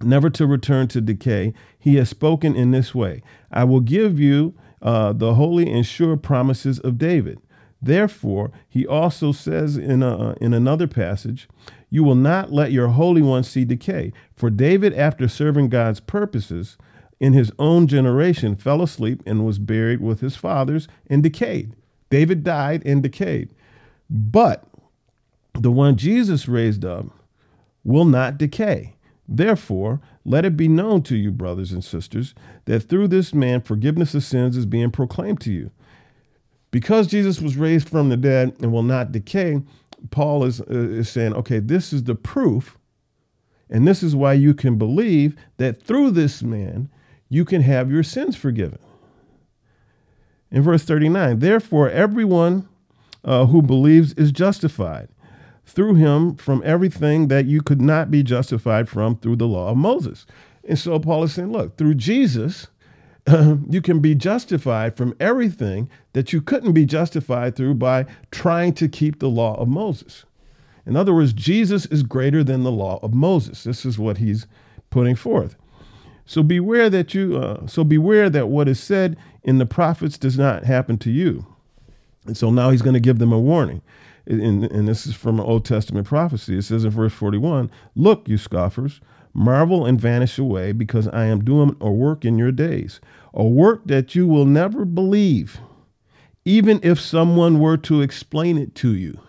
never 0.00 0.30
to 0.30 0.46
return 0.46 0.88
to 0.88 1.00
decay, 1.00 1.52
he 1.78 1.96
has 1.96 2.08
spoken 2.08 2.56
in 2.56 2.70
this 2.70 2.94
way 2.94 3.22
I 3.50 3.64
will 3.64 3.80
give 3.80 4.18
you 4.18 4.54
uh, 4.80 5.12
the 5.12 5.34
holy 5.34 5.70
and 5.70 5.84
sure 5.84 6.16
promises 6.16 6.78
of 6.80 6.98
David. 6.98 7.40
Therefore, 7.80 8.50
he 8.66 8.86
also 8.86 9.32
says 9.32 9.76
in, 9.76 10.02
a, 10.02 10.34
in 10.40 10.54
another 10.54 10.86
passage, 10.86 11.48
You 11.90 12.02
will 12.02 12.14
not 12.14 12.50
let 12.50 12.72
your 12.72 12.88
Holy 12.88 13.20
One 13.20 13.42
see 13.42 13.66
decay. 13.66 14.12
For 14.34 14.48
David, 14.48 14.94
after 14.94 15.28
serving 15.28 15.68
God's 15.68 16.00
purposes, 16.00 16.78
in 17.20 17.32
his 17.32 17.52
own 17.58 17.86
generation 17.86 18.56
fell 18.56 18.82
asleep 18.82 19.22
and 19.26 19.46
was 19.46 19.58
buried 19.58 20.00
with 20.00 20.20
his 20.20 20.36
fathers 20.36 20.88
and 21.08 21.22
decayed. 21.22 21.74
David 22.10 22.44
died 22.44 22.82
and 22.84 23.02
decayed. 23.02 23.50
But 24.10 24.64
the 25.54 25.70
one 25.70 25.96
Jesus 25.96 26.48
raised 26.48 26.84
up 26.84 27.06
will 27.84 28.04
not 28.04 28.38
decay. 28.38 28.96
Therefore, 29.26 30.00
let 30.24 30.44
it 30.44 30.56
be 30.56 30.68
known 30.68 31.02
to 31.04 31.16
you, 31.16 31.30
brothers 31.30 31.72
and 31.72 31.82
sisters, 31.82 32.34
that 32.66 32.80
through 32.80 33.08
this 33.08 33.32
man 33.32 33.60
forgiveness 33.60 34.14
of 34.14 34.24
sins 34.24 34.56
is 34.56 34.66
being 34.66 34.90
proclaimed 34.90 35.40
to 35.42 35.52
you. 35.52 35.70
Because 36.70 37.06
Jesus 37.06 37.40
was 37.40 37.56
raised 37.56 37.88
from 37.88 38.08
the 38.08 38.16
dead 38.16 38.54
and 38.60 38.72
will 38.72 38.82
not 38.82 39.12
decay, 39.12 39.62
Paul 40.10 40.44
is, 40.44 40.60
uh, 40.60 40.64
is 40.68 41.08
saying, 41.08 41.32
okay, 41.34 41.60
this 41.60 41.92
is 41.92 42.04
the 42.04 42.14
proof, 42.14 42.76
and 43.70 43.86
this 43.86 44.02
is 44.02 44.14
why 44.14 44.34
you 44.34 44.54
can 44.54 44.76
believe 44.76 45.36
that 45.56 45.82
through 45.82 46.10
this 46.10 46.42
man 46.42 46.90
you 47.34 47.44
can 47.44 47.62
have 47.62 47.90
your 47.90 48.04
sins 48.04 48.36
forgiven. 48.36 48.78
In 50.50 50.62
verse 50.62 50.84
39, 50.84 51.40
therefore, 51.40 51.90
everyone 51.90 52.68
uh, 53.24 53.46
who 53.46 53.60
believes 53.60 54.12
is 54.12 54.30
justified 54.30 55.08
through 55.66 55.94
him 55.94 56.36
from 56.36 56.62
everything 56.64 57.28
that 57.28 57.46
you 57.46 57.60
could 57.60 57.80
not 57.80 58.10
be 58.10 58.22
justified 58.22 58.88
from 58.88 59.16
through 59.16 59.34
the 59.34 59.48
law 59.48 59.70
of 59.70 59.76
Moses. 59.76 60.26
And 60.68 60.78
so 60.78 60.98
Paul 61.00 61.24
is 61.24 61.34
saying, 61.34 61.50
look, 61.50 61.76
through 61.76 61.94
Jesus, 61.94 62.68
uh, 63.26 63.56
you 63.68 63.82
can 63.82 63.98
be 63.98 64.14
justified 64.14 64.96
from 64.96 65.16
everything 65.18 65.90
that 66.12 66.32
you 66.32 66.40
couldn't 66.40 66.72
be 66.72 66.86
justified 66.86 67.56
through 67.56 67.74
by 67.74 68.06
trying 68.30 68.74
to 68.74 68.88
keep 68.88 69.18
the 69.18 69.28
law 69.28 69.56
of 69.56 69.66
Moses. 69.66 70.24
In 70.86 70.94
other 70.94 71.14
words, 71.14 71.32
Jesus 71.32 71.86
is 71.86 72.04
greater 72.04 72.44
than 72.44 72.62
the 72.62 72.70
law 72.70 73.00
of 73.02 73.12
Moses. 73.12 73.64
This 73.64 73.84
is 73.84 73.98
what 73.98 74.18
he's 74.18 74.46
putting 74.90 75.16
forth. 75.16 75.56
So 76.26 76.42
beware 76.42 76.88
that 76.90 77.14
you 77.14 77.36
uh, 77.36 77.66
so 77.66 77.84
beware 77.84 78.30
that 78.30 78.48
what 78.48 78.68
is 78.68 78.80
said 78.80 79.16
in 79.42 79.58
the 79.58 79.66
prophets 79.66 80.16
does 80.16 80.38
not 80.38 80.64
happen 80.64 80.98
to 80.98 81.10
you. 81.10 81.46
And 82.26 82.36
so 82.36 82.50
now 82.50 82.70
he's 82.70 82.82
going 82.82 82.94
to 82.94 83.00
give 83.00 83.18
them 83.18 83.32
a 83.32 83.38
warning. 83.38 83.82
And, 84.26 84.64
and 84.64 84.88
this 84.88 85.06
is 85.06 85.14
from 85.14 85.38
an 85.38 85.44
Old 85.44 85.66
Testament 85.66 86.06
prophecy. 86.06 86.56
It 86.56 86.62
says 86.62 86.84
in 86.84 86.90
verse 86.90 87.12
41 87.12 87.70
Look, 87.94 88.28
you 88.28 88.38
scoffers, 88.38 89.00
marvel 89.34 89.84
and 89.84 90.00
vanish 90.00 90.38
away, 90.38 90.72
because 90.72 91.08
I 91.08 91.26
am 91.26 91.44
doing 91.44 91.76
a 91.80 91.90
work 91.90 92.24
in 92.24 92.38
your 92.38 92.52
days, 92.52 93.00
a 93.34 93.44
work 93.44 93.82
that 93.86 94.14
you 94.14 94.26
will 94.26 94.46
never 94.46 94.86
believe, 94.86 95.58
even 96.46 96.80
if 96.82 96.98
someone 96.98 97.58
were 97.58 97.76
to 97.78 98.00
explain 98.00 98.56
it 98.56 98.74
to 98.76 98.94
you. 98.94 99.20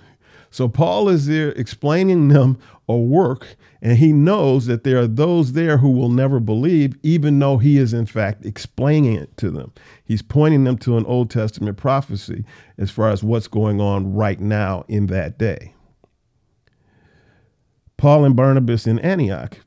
So 0.50 0.70
Paul 0.70 1.10
is 1.10 1.26
there 1.28 1.50
explaining 1.52 2.30
them 2.30 2.58
a 2.88 2.96
work, 2.96 3.58
and 3.86 4.00
he 4.00 4.14
knows 4.14 4.66
that 4.66 4.84
there 4.84 4.98
are 4.98 5.08
those 5.08 5.54
there 5.54 5.78
who 5.78 5.92
will 5.92 6.10
never 6.10 6.40
believe, 6.40 6.98
even 7.04 7.38
though 7.38 7.60
he 7.60 7.78
is 7.78 7.94
in 7.94 8.08
fact 8.08 8.44
explaining 8.44 9.14
it 9.14 9.38
to 9.38 9.52
them. 9.52 9.72
He's 10.04 10.24
pointing 10.24 10.64
them 10.64 10.80
to 10.80 10.98
an 10.98 11.06
Old 11.06 11.30
Testament 11.30 11.78
prophecy 11.78 12.46
as 12.80 12.90
far 12.90 13.12
as 13.12 13.22
what's 13.22 13.48
going 13.48 13.80
on 13.80 14.12
right 14.12 14.40
now 14.40 14.86
in 14.88 15.06
that 15.08 15.38
day. 15.38 15.76
Paul 17.96 18.26
and 18.26 18.36
Barnabas 18.36 18.88
in 18.88 18.98
Antioch 18.98 19.60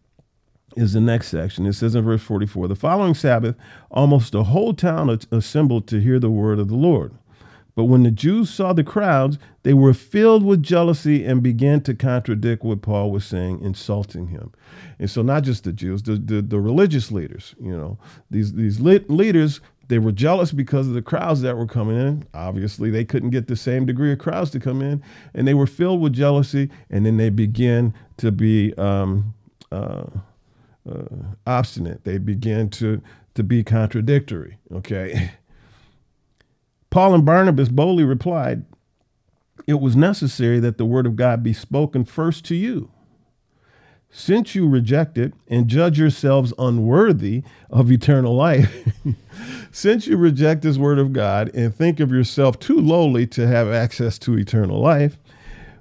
is 0.74 0.94
the 0.94 1.00
next 1.00 1.28
section. 1.28 1.64
It 1.64 1.74
says 1.74 1.94
in 1.94 2.04
verse 2.04 2.20
44 2.20 2.66
The 2.66 2.74
following 2.74 3.14
Sabbath, 3.14 3.54
almost 3.88 4.32
the 4.32 4.42
whole 4.42 4.74
town 4.74 5.16
assembled 5.30 5.86
to 5.86 6.00
hear 6.00 6.18
the 6.18 6.28
word 6.28 6.58
of 6.58 6.66
the 6.66 6.74
Lord. 6.74 7.14
But 7.78 7.84
when 7.84 8.02
the 8.02 8.10
Jews 8.10 8.50
saw 8.50 8.72
the 8.72 8.82
crowds, 8.82 9.38
they 9.62 9.72
were 9.72 9.94
filled 9.94 10.44
with 10.44 10.64
jealousy 10.64 11.24
and 11.24 11.44
began 11.44 11.80
to 11.82 11.94
contradict 11.94 12.64
what 12.64 12.82
Paul 12.82 13.12
was 13.12 13.24
saying, 13.24 13.62
insulting 13.62 14.26
him. 14.26 14.50
And 14.98 15.08
so, 15.08 15.22
not 15.22 15.44
just 15.44 15.62
the 15.62 15.72
Jews, 15.72 16.02
the, 16.02 16.16
the, 16.16 16.42
the 16.42 16.58
religious 16.58 17.12
leaders, 17.12 17.54
you 17.60 17.70
know, 17.70 17.96
these, 18.32 18.54
these 18.54 18.80
leaders, 18.80 19.60
they 19.86 20.00
were 20.00 20.10
jealous 20.10 20.50
because 20.50 20.88
of 20.88 20.94
the 20.94 21.02
crowds 21.02 21.40
that 21.42 21.56
were 21.56 21.68
coming 21.68 21.96
in. 21.96 22.26
Obviously, 22.34 22.90
they 22.90 23.04
couldn't 23.04 23.30
get 23.30 23.46
the 23.46 23.54
same 23.54 23.86
degree 23.86 24.10
of 24.10 24.18
crowds 24.18 24.50
to 24.50 24.58
come 24.58 24.82
in, 24.82 25.00
and 25.32 25.46
they 25.46 25.54
were 25.54 25.64
filled 25.64 26.00
with 26.00 26.14
jealousy. 26.14 26.70
And 26.90 27.06
then 27.06 27.16
they 27.16 27.30
began 27.30 27.94
to 28.16 28.32
be 28.32 28.74
um, 28.76 29.34
uh, 29.70 30.06
uh, 30.84 31.04
obstinate. 31.46 32.02
They 32.02 32.18
began 32.18 32.70
to 32.70 33.00
to 33.34 33.44
be 33.44 33.62
contradictory. 33.62 34.58
Okay. 34.72 35.30
Paul 36.90 37.14
and 37.14 37.24
Barnabas 37.24 37.68
boldly 37.68 38.04
replied, 38.04 38.64
It 39.66 39.80
was 39.80 39.96
necessary 39.96 40.60
that 40.60 40.78
the 40.78 40.84
word 40.84 41.06
of 41.06 41.16
God 41.16 41.42
be 41.42 41.52
spoken 41.52 42.04
first 42.04 42.44
to 42.46 42.54
you. 42.54 42.90
Since 44.10 44.54
you 44.54 44.66
reject 44.66 45.18
it 45.18 45.34
and 45.48 45.68
judge 45.68 45.98
yourselves 45.98 46.54
unworthy 46.58 47.42
of 47.68 47.92
eternal 47.92 48.34
life, 48.34 48.88
since 49.70 50.06
you 50.06 50.16
reject 50.16 50.62
this 50.62 50.78
word 50.78 50.98
of 50.98 51.12
God 51.12 51.50
and 51.54 51.74
think 51.74 52.00
of 52.00 52.10
yourself 52.10 52.58
too 52.58 52.80
lowly 52.80 53.26
to 53.28 53.46
have 53.46 53.68
access 53.68 54.18
to 54.20 54.38
eternal 54.38 54.80
life, 54.80 55.18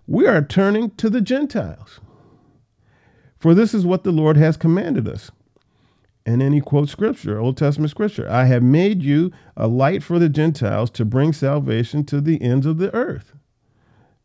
we 0.08 0.28
are 0.28 0.42
turning 0.42 0.90
to 0.92 1.10
the 1.10 1.22
Gentiles. 1.22 2.02
For 3.40 3.54
this 3.54 3.74
is 3.74 3.86
what 3.86 4.04
the 4.04 4.12
Lord 4.12 4.36
has 4.36 4.58
commanded 4.58 5.08
us 5.08 5.32
and 6.28 6.42
then 6.42 6.52
he 6.52 6.60
quotes 6.60 6.92
scripture, 6.92 7.40
Old 7.40 7.56
Testament 7.56 7.90
scripture. 7.90 8.30
I 8.30 8.46
have 8.46 8.62
made 8.62 9.02
you 9.02 9.32
a 9.56 9.66
light 9.66 10.04
for 10.04 10.20
the 10.20 10.28
Gentiles 10.28 10.90
to 10.92 11.06
bring 11.06 11.32
salvation 11.32 12.04
to 12.04 12.20
the 12.20 12.42
ends 12.42 12.66
of 12.66 12.80
the 12.80 12.94
earth. 12.94 13.34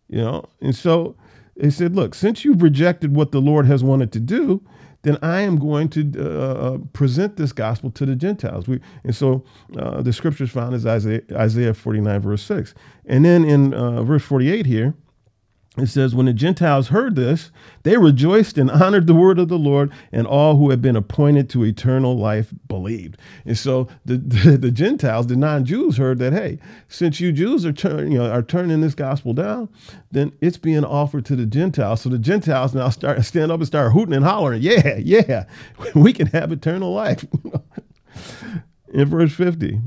You 0.09 0.19
know, 0.19 0.45
and 0.61 0.75
so 0.75 1.15
he 1.59 1.71
said, 1.71 1.95
Look, 1.95 2.17
since 2.17 2.45
you've 2.45 2.61
rejected 2.61 3.15
what 3.15 3.31
the 3.31 3.41
Lord 3.41 3.67
has 3.67 3.85
wanted 3.85 4.11
to 4.13 4.21
do, 4.21 4.67
then 5.03 5.17
I 5.23 5.43
am 5.43 5.61
going 5.61 5.89
to 5.91 6.13
uh, 6.19 6.25
uh 6.25 6.79
present 6.93 7.37
this 7.37 7.53
gospel 7.53 7.93
to 7.93 8.05
the 8.05 8.17
Gentiles. 8.17 8.67
We, 8.67 8.81
and 9.05 9.15
so 9.15 9.45
uh, 9.79 10.03
the 10.03 10.13
scriptures 10.13 10.51
found 10.51 10.75
is 10.75 10.85
Isaiah, 10.85 11.23
Isaiah 11.33 11.73
49, 11.73 12.21
verse 12.21 12.43
6. 12.43 12.75
And 13.07 13.25
then 13.25 13.45
in 13.45 13.75
uh, 13.75 14.03
verse 14.03 14.25
48 14.25 14.67
here, 14.67 14.95
it 15.79 15.87
says, 15.87 16.15
When 16.15 16.27
the 16.27 16.35
Gentiles 16.35 16.89
heard 16.89 17.17
this, 17.17 17.51
they 17.83 17.97
rejoiced 17.97 18.59
and 18.59 18.71
honored 18.71 19.07
the 19.07 19.15
word 19.15 19.39
of 19.39 19.49
the 19.49 19.59
Lord, 19.59 19.91
and 20.13 20.27
all 20.27 20.57
who 20.57 20.69
had 20.69 20.83
been 20.83 20.97
appointed 20.97 21.49
to 21.51 21.65
eternal 21.65 22.15
life 22.15 22.53
believed. 22.69 23.17
And 23.47 23.57
so 23.57 23.89
the, 24.05 24.17
the, 24.19 24.59
the 24.59 24.71
Gentiles, 24.71 25.29
the 25.29 25.37
non 25.37 25.65
Jews, 25.65 25.97
heard 25.97 26.19
that, 26.19 26.35
hey, 26.35 26.59
since 26.89 27.21
you 27.21 27.33
Jews 27.33 27.65
are, 27.65 27.73
turn, 27.73 28.13
you 28.13 28.19
know, 28.19 28.31
are 28.31 28.43
turning 28.43 28.83
this 28.83 28.95
gospel 28.95 29.33
down, 29.33 29.71
then 30.11 30.33
it's 30.43 30.59
being 30.59 30.85
offered 30.85 31.25
to 31.27 31.37
the 31.37 31.47
Gentiles. 31.47 32.03
So 32.03 32.11
the 32.11 32.19
Gentiles 32.19 32.75
now 32.75 32.91
start 32.91 33.25
stand 33.25 33.51
up 33.51 33.61
and 33.61 33.67
start 33.67 33.93
hooting 33.93 34.15
and 34.15 34.27
hollering, 34.27 34.61
yeah, 34.61 34.97
yeah, 34.99 35.47
we 35.95 36.13
can 36.13 36.27
have 36.29 36.53
eternal 36.53 36.93
life. 36.93 37.25
In 38.93 39.07
verse 39.07 39.33
50, 39.33 39.81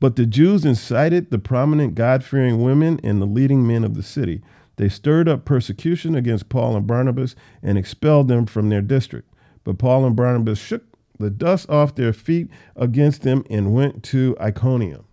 but 0.00 0.16
the 0.16 0.26
Jews 0.26 0.66
incited 0.66 1.30
the 1.30 1.38
prominent 1.38 1.94
God 1.94 2.22
fearing 2.22 2.62
women 2.62 3.00
and 3.02 3.22
the 3.22 3.26
leading 3.26 3.66
men 3.66 3.84
of 3.84 3.94
the 3.94 4.02
city 4.02 4.42
they 4.76 4.88
stirred 4.88 5.28
up 5.28 5.44
persecution 5.44 6.14
against 6.14 6.48
Paul 6.48 6.76
and 6.76 6.86
Barnabas 6.86 7.36
and 7.62 7.78
expelled 7.78 8.28
them 8.28 8.46
from 8.46 8.68
their 8.68 8.82
district. 8.82 9.32
But 9.62 9.78
Paul 9.78 10.04
and 10.04 10.16
Barnabas 10.16 10.58
shook 10.58 10.82
the 11.18 11.30
dust 11.30 11.70
off 11.70 11.94
their 11.94 12.12
feet 12.12 12.48
against 12.76 13.22
them 13.22 13.44
and 13.48 13.72
went 13.72 14.02
to 14.04 14.36
Iconium. 14.40 15.04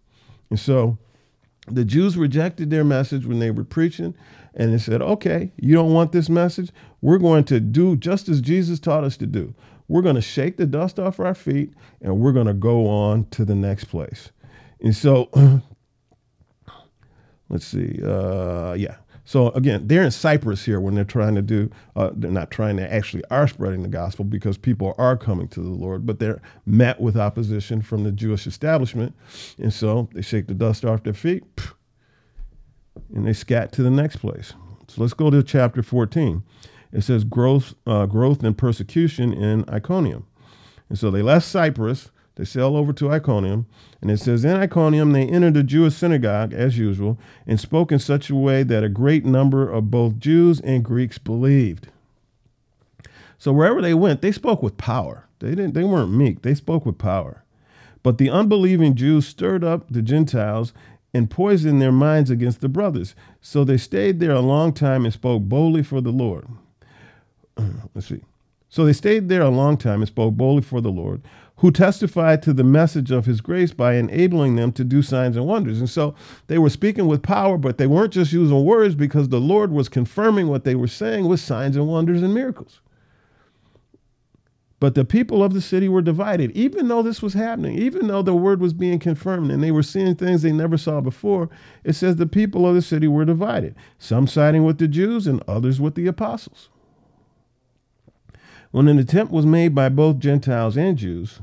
And 0.50 0.60
so 0.60 0.98
the 1.68 1.86
Jews 1.86 2.18
rejected 2.18 2.70
their 2.70 2.84
message 2.84 3.25
when 3.25 3.39
they 3.39 3.51
were 3.51 3.63
preaching, 3.63 4.15
and 4.56 4.74
they 4.74 4.77
said, 4.77 5.01
Okay, 5.01 5.51
you 5.58 5.74
don't 5.74 5.94
want 5.94 6.12
this 6.12 6.27
message? 6.27 6.72
We're 7.01 7.20
going 7.20 7.44
to 7.46 7.60
do 7.60 7.96
just 7.96 8.30
as 8.30 8.41
Jesus 8.41 8.80
taught 8.80 9.03
us 9.03 9.15
to 9.18 9.25
do. 9.25 9.53
We're 9.88 10.01
going 10.01 10.15
to 10.15 10.22
shake 10.22 10.56
the 10.56 10.65
dust 10.65 11.00
off 11.00 11.20
our 11.20 11.36
feet 11.36 11.74
and 12.01 12.18
we're 12.20 12.32
going 12.32 12.48
to 12.48 12.53
go 12.53 12.88
on 12.88 13.25
to 13.32 13.44
the 13.44 13.56
next 13.56 13.86
place. 13.86 14.32
And 14.80 14.96
so, 14.96 15.30
let's 17.50 17.68
see, 17.68 18.00
uh, 18.01 18.72
yeah. 18.74 18.96
So 19.24 19.50
again, 19.50 19.88
they're 19.88 20.04
in 20.04 20.12
Cyprus 20.12 20.66
here 20.66 20.80
when 20.80 20.96
they're 20.96 21.04
trying 21.04 21.36
to 21.36 21.42
do, 21.42 21.70
uh, 21.96 22.10
they're 22.13 22.32
not 22.32 22.51
trying 22.51 22.78
to 22.78 22.94
actually 22.94 23.24
are 23.30 23.48
spreading 23.48 23.84
the 23.84 23.90
gospel 23.90 24.25
because 24.25 24.58
people 24.58 24.96
are 24.98 25.16
coming 25.16 25.48
to 25.50 25.62
the 25.62 25.70
Lord, 25.70 26.06
but 26.06 26.20
they're 26.20 26.42
met 26.66 27.00
with 27.00 27.16
opposition 27.16 27.82
from 27.82 28.04
the 28.04 28.12
Jewish 28.12 28.48
establishment. 28.48 29.16
And 29.58 29.74
so 29.74 30.10
they 30.13 30.22
shake 30.22 30.48
the 30.48 30.54
dust 30.54 30.84
off 30.86 31.04
their 31.04 31.13
feet 31.13 31.44
and 33.13 33.28
they 33.28 33.34
scat 33.34 33.72
to 33.74 33.84
the 33.84 33.92
next 33.92 34.18
place. 34.18 34.54
So 34.88 35.01
let's 35.01 35.13
go 35.13 35.30
to 35.30 35.44
chapter 35.44 35.84
14. 35.84 36.44
It 36.92 37.01
says 37.01 37.24
growth, 37.24 37.74
uh, 37.88 38.06
growth 38.06 38.44
and 38.44 38.58
persecution 38.58 39.34
in 39.34 39.63
Iconium. 39.70 40.25
And 40.90 41.00
so 41.00 41.10
they 41.10 41.22
left 41.22 41.46
Cyprus 41.46 42.12
they 42.36 42.46
sail 42.46 42.76
over 42.76 42.94
to 42.94 43.12
Iconium, 43.12 43.66
and 44.02 44.10
it 44.10 44.18
says, 44.18 44.46
In 44.46 44.56
Iconium 44.56 45.12
they 45.12 45.28
entered 45.28 45.54
the 45.54 45.64
Jewish 45.64 45.96
synagogue, 45.96 46.54
as 46.54 46.78
usual, 46.78 47.20
and 47.46 47.60
spoke 47.60 47.92
in 47.92 48.00
such 48.00 48.30
a 48.30 48.36
way 48.36 48.64
that 48.64 48.84
a 48.84 48.90
great 48.90 49.26
number 49.26 49.70
of 49.70 49.92
both 49.92 50.18
Jews 50.18 50.60
and 50.62 50.84
Greeks 50.84 51.18
believed. 51.18 51.88
So 53.38 53.52
wherever 53.52 53.82
they 53.82 53.94
went, 53.94 54.22
they 54.22 54.32
spoke 54.32 54.62
with 54.62 54.78
power. 54.78 55.26
They 55.40 55.50
didn't 55.50 55.74
they 55.74 55.84
weren't 55.84 56.14
meek, 56.14 56.44
they 56.44 56.54
spoke 56.54 56.86
with 56.86 56.98
power. 56.98 57.44
But 58.04 58.18
the 58.18 58.30
unbelieving 58.30 58.96
Jews 58.96 59.28
stirred 59.28 59.64
up 59.64 59.90
the 59.90 60.02
Gentiles 60.02 60.74
and 61.14 61.30
poisoned 61.30 61.82
their 61.82 61.92
minds 61.92 62.30
against 62.30 62.62
the 62.62 62.70
brothers. 62.70 63.16
So 63.42 63.64
they 63.64 63.78
stayed 63.78 64.20
there 64.20 64.32
a 64.32 64.40
long 64.40 64.74
time 64.74 65.06
and 65.06 65.14
spoke 65.14 65.44
boldly 65.44 65.84
for 65.84 66.02
the 66.02 66.12
Lord. 66.12 66.48
Let's 67.94 68.08
see. 68.08 68.22
So 68.70 68.86
they 68.86 68.94
stayed 68.94 69.28
there 69.28 69.42
a 69.42 69.50
long 69.50 69.76
time 69.76 70.02
and 70.02 70.08
spoke 70.08 70.36
boldly 70.36 70.64
for 70.64 70.80
the 70.80 70.92
Lord, 70.92 71.22
who 71.62 71.70
testified 71.70 72.41
to 72.41 72.53
the 72.53 72.63
message 72.63 73.12
of 73.12 73.27
his 73.27 73.39
grace 73.39 73.72
by 73.72 73.94
enabling 73.94 74.56
them 74.56 74.72
to 74.72 74.84
do 74.84 75.03
signs 75.03 75.38
and 75.38 75.46
wonders. 75.46 75.77
And 75.77 75.88
so 75.88 76.15
they 76.48 76.58
were 76.58 76.72
speaking 76.72 77.06
with 77.06 77.22
power, 77.22 77.56
but 77.56 77.77
they 77.77 77.86
weren't 77.86 78.13
just 78.13 78.34
using 78.34 78.65
words 78.65 78.96
because 78.96 79.30
the 79.30 79.39
Lord 79.39 79.72
was 79.72 79.88
confirming 79.88 80.48
what 80.48 80.63
they 80.63 80.74
were 80.74 80.88
saying 80.88 81.27
with 81.27 81.39
signs 81.39 81.75
and 81.75 81.88
wonders 81.88 82.24
and 82.24 82.34
miracles. 82.34 82.82
But 84.80 84.96
the 84.96 85.06
people 85.06 85.44
of 85.44 85.53
the 85.53 85.62
city 85.62 85.88
were 85.88 86.01
divided, 86.01 86.50
even 86.53 86.88
though 86.88 87.03
this 87.03 87.22
was 87.22 87.36
happening, 87.36 87.77
even 87.77 88.08
though 88.08 88.24
the 88.24 88.34
word 88.34 88.60
was 88.60 88.74
being 88.74 88.98
confirmed 88.98 89.51
and 89.51 89.62
they 89.62 89.70
were 89.70 89.84
seeing 89.84 90.15
things 90.15 90.41
they 90.41 90.51
never 90.51 90.80
saw 90.80 91.00
before. 91.00 91.48
It 91.84 91.94
says 91.94 92.15
the 92.15 92.25
people 92.25 92.68
of 92.68 92.74
the 92.74 92.82
city 92.82 93.08
were 93.08 93.24
divided, 93.24 93.75
some 94.00 94.25
siding 94.25 94.63
with 94.63 94.80
the 94.80 94.88
Jews 94.88 95.27
and 95.27 95.44
others 95.48 95.80
with 95.80 95.94
the 95.94 96.08
apostles. 96.08 96.70
When 98.72 98.88
an 98.88 98.98
attempt 98.98 99.32
was 99.32 99.46
made 99.46 99.75
by 99.75 99.89
both 99.89 100.18
Gentiles 100.18 100.75
and 100.75 100.98
Jews, 100.98 101.39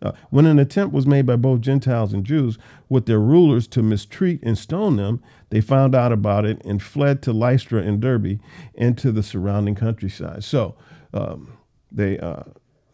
uh, 0.00 0.12
when 0.30 0.46
an 0.46 0.58
attempt 0.58 0.94
was 0.94 1.06
made 1.06 1.26
by 1.26 1.36
both 1.36 1.60
Gentiles 1.60 2.12
and 2.12 2.24
Jews 2.24 2.58
with 2.88 3.06
their 3.06 3.18
rulers 3.18 3.66
to 3.68 3.82
mistreat 3.82 4.40
and 4.42 4.56
stone 4.56 4.96
them, 4.96 5.22
they 5.50 5.60
found 5.60 5.94
out 5.94 6.12
about 6.12 6.44
it 6.44 6.62
and 6.64 6.82
fled 6.82 7.22
to 7.22 7.32
Lystra 7.32 7.82
and 7.82 8.00
Derbe 8.00 8.38
and 8.76 8.96
to 8.98 9.10
the 9.10 9.22
surrounding 9.22 9.74
countryside. 9.74 10.44
So 10.44 10.76
um, 11.12 11.52
they 11.90 12.18
uh, 12.18 12.44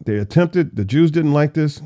they 0.03 0.17
attempted. 0.17 0.75
The 0.75 0.85
Jews 0.85 1.11
didn't 1.11 1.33
like 1.33 1.53
this, 1.53 1.81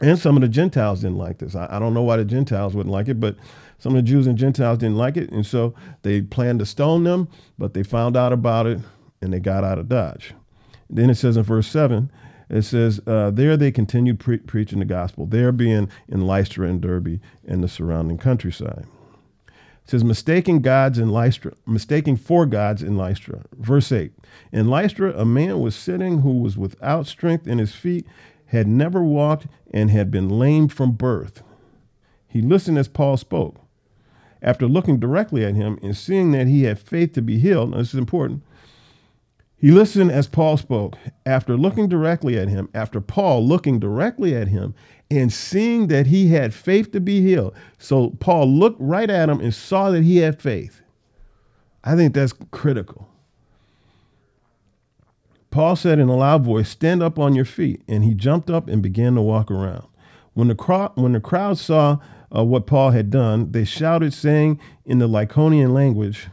and 0.00 0.18
some 0.18 0.36
of 0.36 0.42
the 0.42 0.48
Gentiles 0.48 1.00
didn't 1.00 1.18
like 1.18 1.38
this. 1.38 1.54
I, 1.54 1.68
I 1.70 1.78
don't 1.78 1.94
know 1.94 2.02
why 2.02 2.16
the 2.16 2.24
Gentiles 2.24 2.74
wouldn't 2.74 2.92
like 2.92 3.08
it, 3.08 3.20
but 3.20 3.36
some 3.78 3.94
of 3.94 3.96
the 3.96 4.10
Jews 4.10 4.26
and 4.26 4.36
Gentiles 4.36 4.78
didn't 4.78 4.96
like 4.96 5.16
it, 5.16 5.30
and 5.30 5.46
so 5.46 5.74
they 6.02 6.22
planned 6.22 6.58
to 6.58 6.66
stone 6.66 7.04
them. 7.04 7.28
But 7.58 7.74
they 7.74 7.82
found 7.82 8.16
out 8.16 8.32
about 8.32 8.66
it 8.66 8.80
and 9.20 9.32
they 9.32 9.40
got 9.40 9.64
out 9.64 9.78
of 9.78 9.88
Dodge. 9.88 10.34
Then 10.90 11.10
it 11.10 11.16
says 11.16 11.36
in 11.36 11.42
verse 11.42 11.68
seven 11.68 12.10
it 12.48 12.62
says, 12.62 13.00
uh, 13.06 13.30
there 13.30 13.56
they 13.56 13.70
continued 13.70 14.18
pre- 14.18 14.38
preaching 14.38 14.78
the 14.78 14.84
gospel, 14.84 15.26
there 15.26 15.52
being 15.52 15.90
in 16.08 16.26
Lystra 16.26 16.68
and 16.68 16.80
Derbe 16.80 17.20
and 17.46 17.62
the 17.62 17.68
surrounding 17.68 18.18
countryside. 18.18 18.86
It 19.46 19.90
says, 19.90 20.04
mistaking 20.04 20.60
gods 20.60 20.98
in 20.98 21.10
Lystra, 21.10 21.52
mistaking 21.66 22.16
for 22.16 22.46
gods 22.46 22.82
in 22.82 22.96
Lystra. 22.96 23.42
Verse 23.56 23.90
8 23.92 24.12
In 24.52 24.68
Lystra, 24.68 25.12
a 25.18 25.24
man 25.24 25.60
was 25.60 25.74
sitting 25.74 26.20
who 26.20 26.38
was 26.40 26.56
without 26.56 27.06
strength 27.06 27.46
in 27.46 27.58
his 27.58 27.74
feet, 27.74 28.06
had 28.46 28.66
never 28.66 29.02
walked, 29.02 29.46
and 29.72 29.90
had 29.90 30.10
been 30.10 30.28
lame 30.28 30.68
from 30.68 30.92
birth. 30.92 31.42
He 32.26 32.40
listened 32.40 32.78
as 32.78 32.88
Paul 32.88 33.16
spoke. 33.16 33.56
After 34.40 34.66
looking 34.68 35.00
directly 35.00 35.44
at 35.44 35.54
him 35.54 35.78
and 35.82 35.96
seeing 35.96 36.30
that 36.32 36.46
he 36.46 36.62
had 36.62 36.78
faith 36.78 37.12
to 37.14 37.22
be 37.22 37.38
healed, 37.38 37.70
now 37.70 37.78
this 37.78 37.92
is 37.92 37.98
important, 37.98 38.42
he 39.60 39.72
listened 39.72 40.12
as 40.12 40.28
Paul 40.28 40.56
spoke. 40.56 40.96
After 41.26 41.56
looking 41.56 41.88
directly 41.88 42.38
at 42.38 42.48
him, 42.48 42.68
after 42.74 43.00
Paul 43.00 43.46
looking 43.46 43.80
directly 43.80 44.34
at 44.34 44.48
him 44.48 44.74
and 45.10 45.32
seeing 45.32 45.88
that 45.88 46.06
he 46.06 46.28
had 46.28 46.54
faith 46.54 46.92
to 46.92 47.00
be 47.00 47.20
healed. 47.20 47.54
So 47.78 48.10
Paul 48.20 48.48
looked 48.48 48.80
right 48.80 49.10
at 49.10 49.28
him 49.28 49.40
and 49.40 49.52
saw 49.52 49.90
that 49.90 50.04
he 50.04 50.18
had 50.18 50.40
faith. 50.40 50.80
I 51.82 51.96
think 51.96 52.14
that's 52.14 52.34
critical. 52.50 53.08
Paul 55.50 55.76
said 55.76 55.98
in 55.98 56.08
a 56.08 56.16
loud 56.16 56.44
voice, 56.44 56.68
Stand 56.68 57.02
up 57.02 57.18
on 57.18 57.34
your 57.34 57.44
feet. 57.44 57.82
And 57.88 58.04
he 58.04 58.14
jumped 58.14 58.50
up 58.50 58.68
and 58.68 58.82
began 58.82 59.14
to 59.14 59.22
walk 59.22 59.50
around. 59.50 59.86
When 60.34 60.48
the, 60.48 60.54
crowd, 60.54 60.92
when 60.94 61.12
the 61.12 61.20
crowd 61.20 61.58
saw 61.58 61.98
uh, 62.34 62.44
what 62.44 62.66
Paul 62.66 62.90
had 62.90 63.10
done, 63.10 63.50
they 63.50 63.64
shouted, 63.64 64.12
saying 64.12 64.60
in 64.84 64.98
the 64.98 65.08
Lycaonian 65.08 65.72
language, 65.72 66.28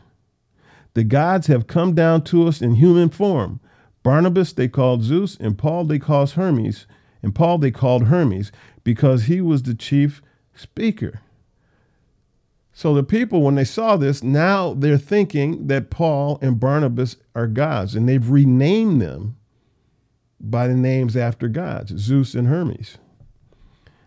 the 0.95 1.03
gods 1.03 1.47
have 1.47 1.67
come 1.67 1.93
down 1.93 2.23
to 2.23 2.47
us 2.47 2.61
in 2.61 2.75
human 2.75 3.09
form. 3.09 3.59
Barnabas 4.01 4.53
they 4.53 4.67
called 4.67 5.03
Zeus, 5.03 5.37
and 5.39 5.57
Paul 5.57 5.83
they 5.83 5.99
called 5.99 6.31
Hermes, 6.31 6.87
and 7.21 7.35
Paul 7.35 7.59
they 7.59 7.71
called 7.71 8.05
Hermes 8.05 8.51
because 8.83 9.25
he 9.25 9.41
was 9.41 9.63
the 9.63 9.75
chief 9.75 10.21
speaker. 10.55 11.21
So 12.71 12.93
the 12.93 13.03
people, 13.03 13.41
when 13.41 13.55
they 13.55 13.63
saw 13.63 13.95
this, 13.97 14.23
now 14.23 14.73
they're 14.73 14.97
thinking 14.97 15.67
that 15.67 15.89
Paul 15.89 16.39
and 16.41 16.59
Barnabas 16.59 17.17
are 17.33 17.47
gods, 17.47 17.95
and 17.95 18.07
they've 18.07 18.29
renamed 18.29 19.01
them 19.01 19.37
by 20.39 20.67
the 20.67 20.75
names 20.75 21.15
after 21.15 21.47
gods, 21.47 21.97
Zeus 21.97 22.35
and 22.35 22.47
Hermes. 22.47 22.97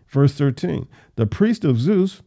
Verse 0.07 0.33
13 0.33 0.87
The 1.17 1.27
priest 1.27 1.63
of 1.63 1.79
Zeus 1.79 2.21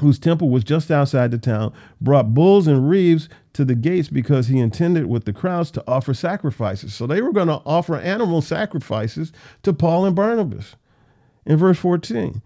whose 0.00 0.18
temple 0.18 0.50
was 0.50 0.64
just 0.64 0.90
outside 0.90 1.30
the 1.30 1.38
town, 1.38 1.72
brought 2.00 2.34
bulls 2.34 2.66
and 2.66 2.88
reeves 2.88 3.28
to 3.52 3.64
the 3.64 3.74
gates 3.74 4.08
because 4.08 4.48
he 4.48 4.58
intended 4.58 5.06
with 5.06 5.24
the 5.24 5.32
crowds 5.32 5.70
to 5.72 5.84
offer 5.86 6.14
sacrifices. 6.14 6.94
So 6.94 7.06
they 7.06 7.20
were 7.20 7.32
going 7.32 7.48
to 7.48 7.62
offer 7.66 7.96
animal 7.96 8.42
sacrifices 8.42 9.32
to 9.62 9.72
Paul 9.72 10.04
and 10.04 10.14
Barnabas. 10.14 10.76
In 11.46 11.56
verse 11.56 11.78
14, 11.78 12.42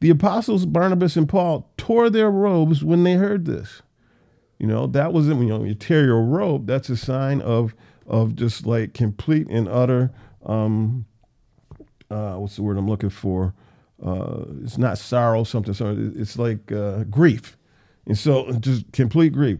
the 0.00 0.10
apostles 0.10 0.66
Barnabas 0.66 1.16
and 1.16 1.28
Paul 1.28 1.70
tore 1.76 2.10
their 2.10 2.30
robes 2.30 2.82
when 2.82 3.04
they 3.04 3.14
heard 3.14 3.44
this. 3.44 3.82
You 4.58 4.66
know, 4.66 4.86
that 4.88 5.12
wasn't 5.12 5.40
you 5.40 5.48
know, 5.48 5.64
you 5.64 5.74
tear 5.74 6.04
your 6.04 6.22
robe, 6.22 6.66
that's 6.66 6.90
a 6.90 6.96
sign 6.96 7.40
of, 7.40 7.74
of 8.06 8.34
just 8.34 8.66
like 8.66 8.92
complete 8.92 9.46
and 9.48 9.68
utter, 9.68 10.10
um, 10.44 11.06
uh, 12.10 12.34
what's 12.34 12.56
the 12.56 12.62
word 12.62 12.76
I'm 12.76 12.88
looking 12.88 13.10
for? 13.10 13.54
uh, 14.04 14.44
it's 14.62 14.78
not 14.78 14.98
sorrow, 14.98 15.44
something, 15.44 15.74
something. 15.74 16.14
It's 16.16 16.38
like 16.38 16.72
uh, 16.72 17.04
grief, 17.04 17.56
and 18.06 18.16
so 18.16 18.52
just 18.52 18.90
complete 18.92 19.32
grief. 19.32 19.58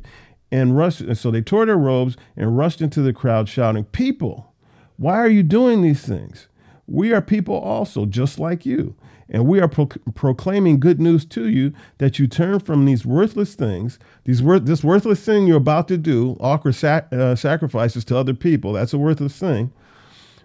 And 0.52 0.76
rushed, 0.76 1.00
and 1.00 1.16
so 1.16 1.30
they 1.30 1.42
tore 1.42 1.66
their 1.66 1.76
robes 1.76 2.16
and 2.36 2.56
rushed 2.56 2.80
into 2.80 3.02
the 3.02 3.12
crowd, 3.12 3.48
shouting, 3.48 3.84
"People, 3.84 4.52
why 4.96 5.14
are 5.14 5.28
you 5.28 5.42
doing 5.42 5.80
these 5.82 6.02
things? 6.02 6.48
We 6.88 7.12
are 7.12 7.22
people 7.22 7.54
also, 7.54 8.04
just 8.04 8.38
like 8.38 8.66
you." 8.66 8.94
And 9.32 9.46
we 9.46 9.60
are 9.60 9.68
pro- 9.68 9.86
proclaiming 9.86 10.80
good 10.80 11.00
news 11.00 11.24
to 11.26 11.48
you 11.48 11.72
that 11.98 12.18
you 12.18 12.26
turn 12.26 12.58
from 12.58 12.84
these 12.84 13.06
worthless 13.06 13.54
things, 13.54 14.00
these 14.24 14.42
wor- 14.42 14.58
this 14.58 14.82
worthless 14.82 15.24
thing 15.24 15.46
you're 15.46 15.56
about 15.56 15.86
to 15.88 15.96
do, 15.96 16.36
offer 16.40 16.72
sac- 16.72 17.12
uh, 17.12 17.36
sacrifices 17.36 18.04
to 18.06 18.16
other 18.16 18.34
people. 18.34 18.72
That's 18.72 18.92
a 18.92 18.98
worthless 18.98 19.38
thing. 19.38 19.70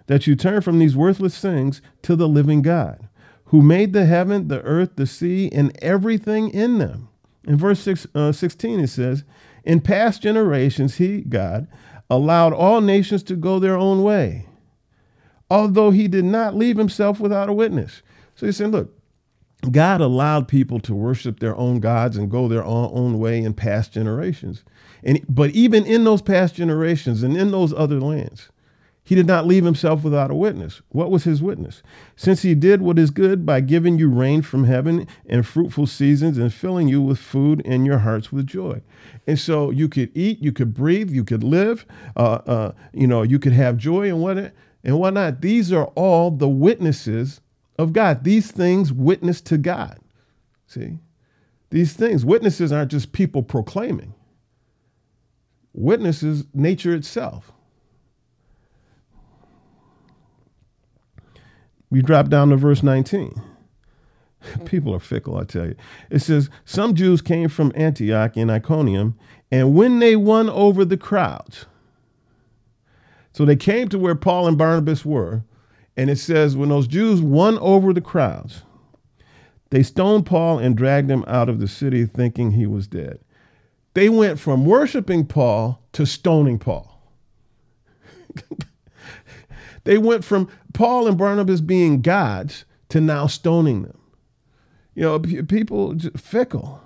That 0.06 0.28
you 0.28 0.36
turn 0.36 0.60
from 0.60 0.78
these 0.78 0.94
worthless 0.96 1.40
things 1.40 1.82
to 2.02 2.14
the 2.14 2.28
living 2.28 2.62
God, 2.62 3.08
who 3.46 3.60
made 3.60 3.92
the 3.92 4.06
heaven, 4.06 4.46
the 4.46 4.62
earth, 4.62 4.90
the 4.94 5.06
sea, 5.06 5.50
and 5.50 5.76
everything 5.82 6.50
in 6.50 6.78
them. 6.78 7.08
In 7.44 7.56
verse 7.56 7.80
six, 7.80 8.06
uh, 8.14 8.30
16, 8.30 8.78
it 8.78 8.88
says, 8.88 9.24
In 9.66 9.80
past 9.80 10.22
generations, 10.22 10.94
He, 10.94 11.22
God, 11.22 11.66
allowed 12.08 12.52
all 12.52 12.80
nations 12.80 13.22
to 13.24 13.36
go 13.36 13.58
their 13.58 13.76
own 13.76 14.02
way, 14.02 14.46
although 15.50 15.90
He 15.90 16.06
did 16.08 16.24
not 16.24 16.54
leave 16.54 16.78
Himself 16.78 17.18
without 17.20 17.48
a 17.48 17.52
witness. 17.52 18.02
So 18.36 18.46
He's 18.46 18.56
saying, 18.56 18.70
Look, 18.70 18.96
God 19.70 20.00
allowed 20.00 20.46
people 20.46 20.78
to 20.80 20.94
worship 20.94 21.40
their 21.40 21.56
own 21.56 21.80
gods 21.80 22.16
and 22.16 22.30
go 22.30 22.46
their 22.46 22.64
own, 22.64 22.90
own 22.92 23.18
way 23.18 23.42
in 23.42 23.54
past 23.54 23.92
generations. 23.92 24.62
And, 25.02 25.20
but 25.28 25.50
even 25.50 25.84
in 25.84 26.04
those 26.04 26.22
past 26.22 26.54
generations 26.54 27.22
and 27.24 27.36
in 27.36 27.50
those 27.50 27.72
other 27.72 28.00
lands, 28.00 28.50
he 29.06 29.14
did 29.14 29.28
not 29.28 29.46
leave 29.46 29.64
himself 29.64 30.02
without 30.02 30.32
a 30.32 30.34
witness. 30.34 30.82
What 30.88 31.12
was 31.12 31.22
his 31.22 31.40
witness? 31.40 31.80
Since 32.16 32.42
he 32.42 32.56
did 32.56 32.82
what 32.82 32.98
is 32.98 33.12
good 33.12 33.46
by 33.46 33.60
giving 33.60 34.00
you 34.00 34.10
rain 34.10 34.42
from 34.42 34.64
heaven 34.64 35.06
and 35.26 35.46
fruitful 35.46 35.86
seasons 35.86 36.38
and 36.38 36.52
filling 36.52 36.88
you 36.88 37.00
with 37.00 37.20
food 37.20 37.62
and 37.64 37.86
your 37.86 37.98
hearts 37.98 38.32
with 38.32 38.48
joy. 38.48 38.82
And 39.24 39.38
so 39.38 39.70
you 39.70 39.88
could 39.88 40.10
eat, 40.12 40.40
you 40.42 40.50
could 40.50 40.74
breathe, 40.74 41.12
you 41.12 41.22
could 41.22 41.44
live, 41.44 41.86
uh, 42.16 42.40
uh, 42.46 42.72
you 42.92 43.06
know, 43.06 43.22
you 43.22 43.38
could 43.38 43.52
have 43.52 43.76
joy 43.76 44.08
and 44.08 44.20
what 44.20 44.52
and 44.82 44.98
whatnot. 44.98 45.40
These 45.40 45.72
are 45.72 45.86
all 45.94 46.32
the 46.32 46.48
witnesses 46.48 47.40
of 47.78 47.92
God. 47.92 48.24
These 48.24 48.50
things 48.50 48.92
witness 48.92 49.40
to 49.42 49.56
God. 49.56 50.00
See? 50.66 50.98
These 51.70 51.92
things, 51.92 52.24
witnesses 52.24 52.72
aren't 52.72 52.90
just 52.90 53.12
people 53.12 53.44
proclaiming. 53.44 54.14
Witnesses 55.72 56.44
nature 56.52 56.92
itself. 56.92 57.52
You 61.90 62.02
drop 62.02 62.28
down 62.28 62.50
to 62.50 62.56
verse 62.56 62.82
19. 62.82 63.42
Mm. 64.42 64.66
People 64.66 64.94
are 64.94 65.00
fickle, 65.00 65.36
I 65.36 65.44
tell 65.44 65.66
you. 65.66 65.76
It 66.10 66.20
says, 66.20 66.50
Some 66.64 66.94
Jews 66.94 67.22
came 67.22 67.48
from 67.48 67.72
Antioch 67.74 68.36
and 68.36 68.50
Iconium, 68.50 69.16
and 69.50 69.74
when 69.74 69.98
they 69.98 70.16
won 70.16 70.48
over 70.50 70.84
the 70.84 70.96
crowds, 70.96 71.66
so 73.32 73.44
they 73.44 73.56
came 73.56 73.88
to 73.90 73.98
where 73.98 74.14
Paul 74.14 74.48
and 74.48 74.56
Barnabas 74.56 75.04
were, 75.04 75.44
and 75.96 76.08
it 76.10 76.16
says, 76.16 76.56
when 76.56 76.68
those 76.68 76.86
Jews 76.86 77.20
won 77.20 77.58
over 77.58 77.92
the 77.92 78.00
crowds, 78.00 78.62
they 79.70 79.82
stoned 79.82 80.26
Paul 80.26 80.58
and 80.58 80.76
dragged 80.76 81.10
him 81.10 81.22
out 81.26 81.48
of 81.48 81.60
the 81.60 81.68
city 81.68 82.06
thinking 82.06 82.52
he 82.52 82.66
was 82.66 82.86
dead. 82.86 83.18
They 83.94 84.08
went 84.08 84.38
from 84.38 84.64
worshiping 84.64 85.26
Paul 85.26 85.82
to 85.92 86.06
stoning 86.06 86.58
Paul. 86.58 86.98
they 89.86 89.98
went 89.98 90.24
from 90.24 90.48
Paul 90.74 91.06
and 91.06 91.16
Barnabas 91.16 91.60
being 91.60 92.02
gods 92.02 92.64
to 92.90 93.00
now 93.00 93.26
stoning 93.26 93.82
them. 93.82 93.98
You 94.94 95.02
know, 95.02 95.18
people 95.20 95.96
fickle. 96.16 96.80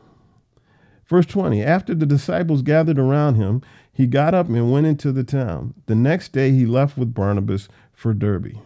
Verse 1.06 1.26
20 1.26 1.62
After 1.62 1.94
the 1.94 2.06
disciples 2.06 2.62
gathered 2.62 2.98
around 2.98 3.34
him, 3.36 3.62
he 3.92 4.06
got 4.06 4.34
up 4.34 4.48
and 4.48 4.72
went 4.72 4.86
into 4.86 5.12
the 5.12 5.24
town. 5.24 5.74
The 5.86 5.94
next 5.94 6.32
day 6.32 6.52
he 6.52 6.66
left 6.66 6.96
with 6.96 7.14
Barnabas 7.14 7.68
for 7.92 8.14
Derbe. 8.14 8.56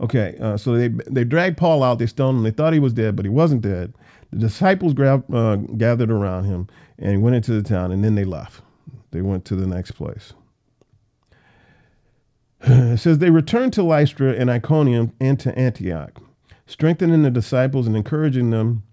Okay, 0.00 0.36
uh, 0.40 0.56
so 0.56 0.76
they 0.76 0.88
they 0.88 1.24
dragged 1.24 1.56
Paul 1.56 1.82
out. 1.82 1.98
They 1.98 2.06
stoned 2.06 2.38
him. 2.38 2.44
They 2.44 2.50
thought 2.50 2.72
he 2.72 2.80
was 2.80 2.92
dead, 2.92 3.16
but 3.16 3.24
he 3.24 3.30
wasn't 3.30 3.62
dead. 3.62 3.94
The 4.30 4.38
disciples 4.38 4.98
uh, 4.98 5.56
gathered 5.76 6.10
around 6.10 6.44
him 6.44 6.68
and 6.98 7.22
went 7.22 7.36
into 7.36 7.52
the 7.52 7.66
town, 7.66 7.92
and 7.92 8.04
then 8.04 8.14
they 8.14 8.24
left. 8.24 8.62
They 9.12 9.20
went 9.20 9.44
to 9.46 9.56
the 9.56 9.66
next 9.66 9.92
place. 9.92 10.32
It 12.64 12.98
says 12.98 13.18
they 13.18 13.30
returned 13.30 13.72
to 13.74 13.82
Lystra 13.82 14.32
and 14.32 14.48
Iconium 14.50 15.12
and 15.20 15.38
to 15.40 15.56
Antioch, 15.58 16.20
strengthening 16.66 17.22
the 17.22 17.30
disciples 17.30 17.86
and 17.86 17.96
encouraging 17.96 18.50
them 18.50 18.84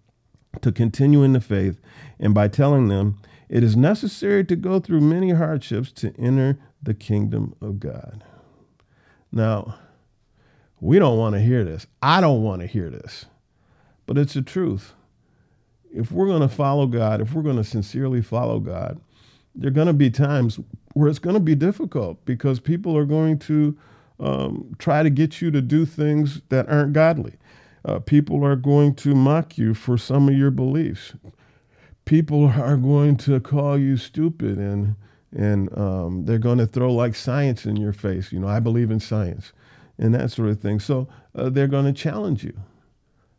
to 0.61 0.71
continue 0.71 1.23
in 1.23 1.33
the 1.33 1.41
faith, 1.41 1.79
and 2.19 2.33
by 2.33 2.47
telling 2.47 2.87
them 2.87 3.19
it 3.47 3.63
is 3.63 3.75
necessary 3.75 4.43
to 4.45 4.55
go 4.55 4.79
through 4.79 5.01
many 5.01 5.31
hardships 5.31 5.91
to 5.93 6.13
enter 6.17 6.57
the 6.81 6.93
kingdom 6.93 7.55
of 7.61 7.79
God. 7.79 8.23
Now, 9.31 9.75
we 10.79 10.97
don't 10.97 11.17
want 11.17 11.35
to 11.35 11.41
hear 11.41 11.63
this. 11.63 11.85
I 12.01 12.21
don't 12.21 12.41
want 12.41 12.61
to 12.61 12.67
hear 12.67 12.89
this. 12.89 13.25
But 14.05 14.17
it's 14.17 14.33
the 14.33 14.41
truth. 14.41 14.93
If 15.93 16.11
we're 16.11 16.27
going 16.27 16.41
to 16.41 16.47
follow 16.47 16.87
God, 16.87 17.21
if 17.21 17.33
we're 17.33 17.43
going 17.43 17.57
to 17.57 17.63
sincerely 17.63 18.21
follow 18.21 18.59
God, 18.59 18.99
there 19.53 19.67
are 19.67 19.73
going 19.73 19.87
to 19.87 19.93
be 19.93 20.09
times 20.09 20.59
where 20.93 21.09
it's 21.09 21.19
going 21.19 21.35
to 21.35 21.39
be 21.39 21.55
difficult 21.55 22.23
because 22.25 22.59
people 22.59 22.97
are 22.97 23.05
going 23.05 23.37
to 23.39 23.77
um, 24.19 24.75
try 24.79 25.03
to 25.03 25.09
get 25.09 25.41
you 25.41 25.51
to 25.51 25.61
do 25.61 25.85
things 25.85 26.41
that 26.49 26.67
aren't 26.69 26.93
godly. 26.93 27.33
Uh, 27.85 27.99
people 27.99 28.43
are 28.43 28.55
going 28.55 28.93
to 28.93 29.15
mock 29.15 29.57
you 29.57 29.73
for 29.73 29.97
some 29.97 30.27
of 30.27 30.35
your 30.35 30.51
beliefs. 30.51 31.13
People 32.05 32.47
are 32.47 32.77
going 32.77 33.15
to 33.17 33.39
call 33.39 33.77
you 33.77 33.97
stupid 33.97 34.57
and 34.57 34.95
and 35.31 35.75
um, 35.77 36.25
they're 36.25 36.39
going 36.39 36.57
to 36.57 36.65
throw 36.65 36.91
like 36.91 37.13
science 37.13 37.63
in 37.65 37.75
your 37.75 37.93
face. 37.93 38.31
You 38.31 38.39
know, 38.39 38.47
I 38.47 38.59
believe 38.59 38.89
in 38.89 38.99
science 38.99 39.53
and 39.99 40.13
that 40.15 40.31
sort 40.31 40.49
of 40.49 40.59
thing. 40.59 40.79
So 40.79 41.07
uh, 41.35 41.49
they're 41.49 41.67
going 41.67 41.85
to 41.85 41.93
challenge 41.93 42.43
you. 42.43 42.49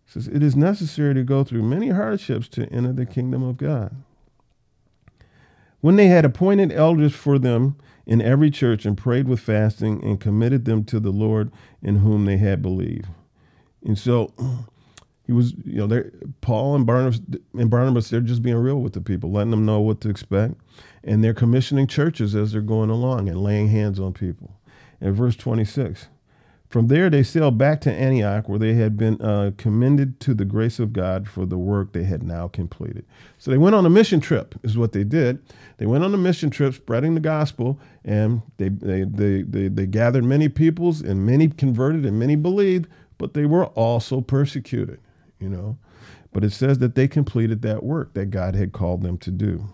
It 0.06 0.12
says 0.12 0.28
it 0.28 0.42
is 0.42 0.54
necessary 0.54 1.14
to 1.14 1.24
go 1.24 1.42
through 1.42 1.62
many 1.64 1.88
hardships 1.88 2.46
to 2.50 2.68
enter 2.72 2.92
the 2.92 3.06
kingdom 3.06 3.42
of 3.42 3.56
God. 3.56 3.96
When 5.80 5.96
they 5.96 6.08
had 6.08 6.24
appointed 6.24 6.72
elders 6.72 7.14
for 7.14 7.38
them 7.38 7.76
in 8.06 8.20
every 8.20 8.50
church 8.50 8.84
and 8.84 8.98
prayed 8.98 9.28
with 9.28 9.40
fasting 9.40 10.02
and 10.04 10.20
committed 10.20 10.64
them 10.64 10.84
to 10.84 11.00
the 11.00 11.10
Lord 11.10 11.50
in 11.82 11.96
whom 11.96 12.24
they 12.24 12.36
had 12.36 12.60
believed. 12.60 13.06
And 13.84 13.98
so 13.98 14.32
he 15.26 15.32
was, 15.32 15.54
you 15.64 15.86
know, 15.86 16.10
Paul 16.40 16.74
and 16.74 16.86
Barnabas 16.86 17.20
and 17.54 17.70
Barnabas, 17.70 18.10
they're 18.10 18.20
just 18.20 18.42
being 18.42 18.56
real 18.56 18.80
with 18.80 18.92
the 18.92 19.00
people, 19.00 19.30
letting 19.30 19.52
them 19.52 19.64
know 19.64 19.80
what 19.80 20.00
to 20.02 20.10
expect. 20.10 20.54
And 21.02 21.24
they're 21.24 21.34
commissioning 21.34 21.86
churches 21.86 22.34
as 22.34 22.52
they're 22.52 22.60
going 22.60 22.90
along 22.90 23.28
and 23.28 23.42
laying 23.42 23.68
hands 23.68 23.98
on 23.98 24.12
people. 24.12 24.56
In 25.00 25.14
verse 25.14 25.36
26, 25.36 26.08
from 26.70 26.86
there, 26.86 27.10
they 27.10 27.24
sailed 27.24 27.58
back 27.58 27.80
to 27.80 27.92
Antioch, 27.92 28.48
where 28.48 28.58
they 28.60 28.74
had 28.74 28.96
been 28.96 29.20
uh, 29.20 29.50
commended 29.58 30.20
to 30.20 30.34
the 30.34 30.44
grace 30.44 30.78
of 30.78 30.92
God 30.92 31.28
for 31.28 31.44
the 31.44 31.58
work 31.58 31.92
they 31.92 32.04
had 32.04 32.22
now 32.22 32.46
completed. 32.46 33.04
So 33.38 33.50
they 33.50 33.58
went 33.58 33.74
on 33.74 33.84
a 33.84 33.90
mission 33.90 34.20
trip, 34.20 34.54
is 34.62 34.78
what 34.78 34.92
they 34.92 35.02
did. 35.02 35.42
They 35.78 35.86
went 35.86 36.04
on 36.04 36.14
a 36.14 36.16
mission 36.16 36.48
trip 36.48 36.74
spreading 36.74 37.14
the 37.14 37.20
gospel, 37.20 37.80
and 38.04 38.42
they, 38.58 38.68
they, 38.68 39.02
they, 39.02 39.42
they, 39.42 39.66
they 39.66 39.86
gathered 39.86 40.22
many 40.22 40.48
peoples, 40.48 41.00
and 41.00 41.26
many 41.26 41.48
converted, 41.48 42.06
and 42.06 42.20
many 42.20 42.36
believed, 42.36 42.86
but 43.18 43.34
they 43.34 43.46
were 43.46 43.66
also 43.66 44.20
persecuted, 44.20 45.00
you 45.40 45.48
know. 45.48 45.76
But 46.32 46.44
it 46.44 46.52
says 46.52 46.78
that 46.78 46.94
they 46.94 47.08
completed 47.08 47.62
that 47.62 47.82
work 47.82 48.14
that 48.14 48.26
God 48.26 48.54
had 48.54 48.70
called 48.70 49.02
them 49.02 49.18
to 49.18 49.32
do. 49.32 49.68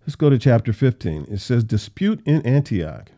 Let's 0.00 0.16
go 0.16 0.30
to 0.30 0.38
chapter 0.38 0.72
15. 0.72 1.28
It 1.30 1.38
says, 1.38 1.62
Dispute 1.62 2.20
in 2.26 2.44
Antioch. 2.44 3.12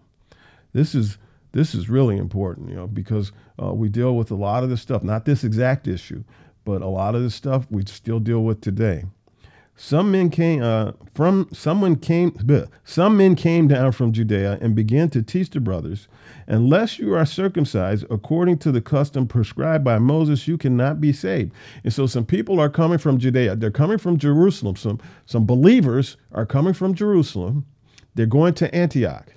This 0.73 0.95
is 0.95 1.19
this 1.53 1.75
is 1.75 1.89
really 1.89 2.19
important, 2.19 2.69
you 2.69 2.77
know, 2.77 2.87
because 2.87 3.33
uh, 3.61 3.73
we 3.73 3.89
deal 3.89 4.15
with 4.17 4.31
a 4.31 4.35
lot 4.35 4.63
of 4.63 4.71
this 4.71 4.83
stuff, 4.83 5.03
not 5.03 5.25
this 5.25 5.45
exact 5.45 5.89
issue, 5.89 6.23
but 6.65 6.83
a 6.83 6.87
lot 6.87 7.15
of 7.15 7.23
this 7.23 7.35
stuff 7.35 7.67
we 7.71 7.85
still 7.87 8.21
deal 8.21 8.45
with 8.45 8.61
today. 8.61 9.05
Some 9.81 10.11
men 10.11 10.29
came 10.29 10.61
uh, 10.61 10.93
from 11.15 11.49
someone 11.53 11.97
came 11.97 12.33
bleh, 12.33 12.69
some 12.85 13.17
men 13.17 13.37
came 13.37 13.69
down 13.69 13.93
from 13.93 14.13
Judea 14.13 14.59
and 14.61 14.75
began 14.75 15.09
to 15.11 15.23
teach 15.23 15.51
the 15.51 15.61
brothers, 15.61 16.09
unless 16.49 16.99
you 16.99 17.15
are 17.15 17.25
circumcised 17.25 18.05
according 18.11 18.59
to 18.59 18.73
the 18.73 18.81
custom 18.81 19.29
prescribed 19.29 19.85
by 19.85 20.01
Moses, 20.01 20.49
you 20.49 20.59
cannot 20.59 21.01
be 21.01 21.13
saved. 21.13 21.53
And 21.85 21.93
so 21.93 22.07
some 22.07 22.27
people 22.27 22.59
are 22.59 22.69
coming 22.69 22.99
from 22.99 23.19
Judea. 23.19 23.55
They're 23.55 23.71
coming 23.71 23.99
from 23.99 24.19
Jerusalem. 24.19 24.75
Some 24.75 25.01
some 25.27 25.47
believers 25.47 26.17
are 26.33 26.45
coming 26.45 26.75
from 26.75 26.93
Jerusalem. 26.93 27.65
They're 28.17 28.27
going 28.27 28.55
to 28.55 28.75
Antioch 28.75 29.33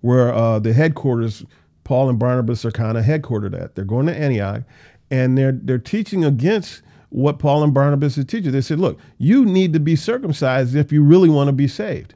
where 0.00 0.32
uh, 0.32 0.58
the 0.58 0.72
headquarters, 0.72 1.44
Paul 1.84 2.08
and 2.08 2.18
Barnabas 2.18 2.64
are 2.64 2.70
kind 2.70 2.98
of 2.98 3.04
headquartered 3.04 3.60
at. 3.60 3.74
They're 3.74 3.84
going 3.84 4.06
to 4.06 4.16
Antioch, 4.16 4.62
and 5.10 5.36
they're 5.36 5.52
they're 5.52 5.78
teaching 5.78 6.24
against 6.24 6.82
what 7.10 7.38
Paul 7.38 7.64
and 7.64 7.72
Barnabas 7.72 8.18
is 8.18 8.26
teaching. 8.26 8.52
They 8.52 8.60
said, 8.60 8.78
look, 8.78 8.98
you 9.16 9.44
need 9.44 9.72
to 9.72 9.80
be 9.80 9.96
circumcised 9.96 10.76
if 10.76 10.92
you 10.92 11.02
really 11.02 11.28
want 11.28 11.48
to 11.48 11.52
be 11.52 11.68
saved, 11.68 12.14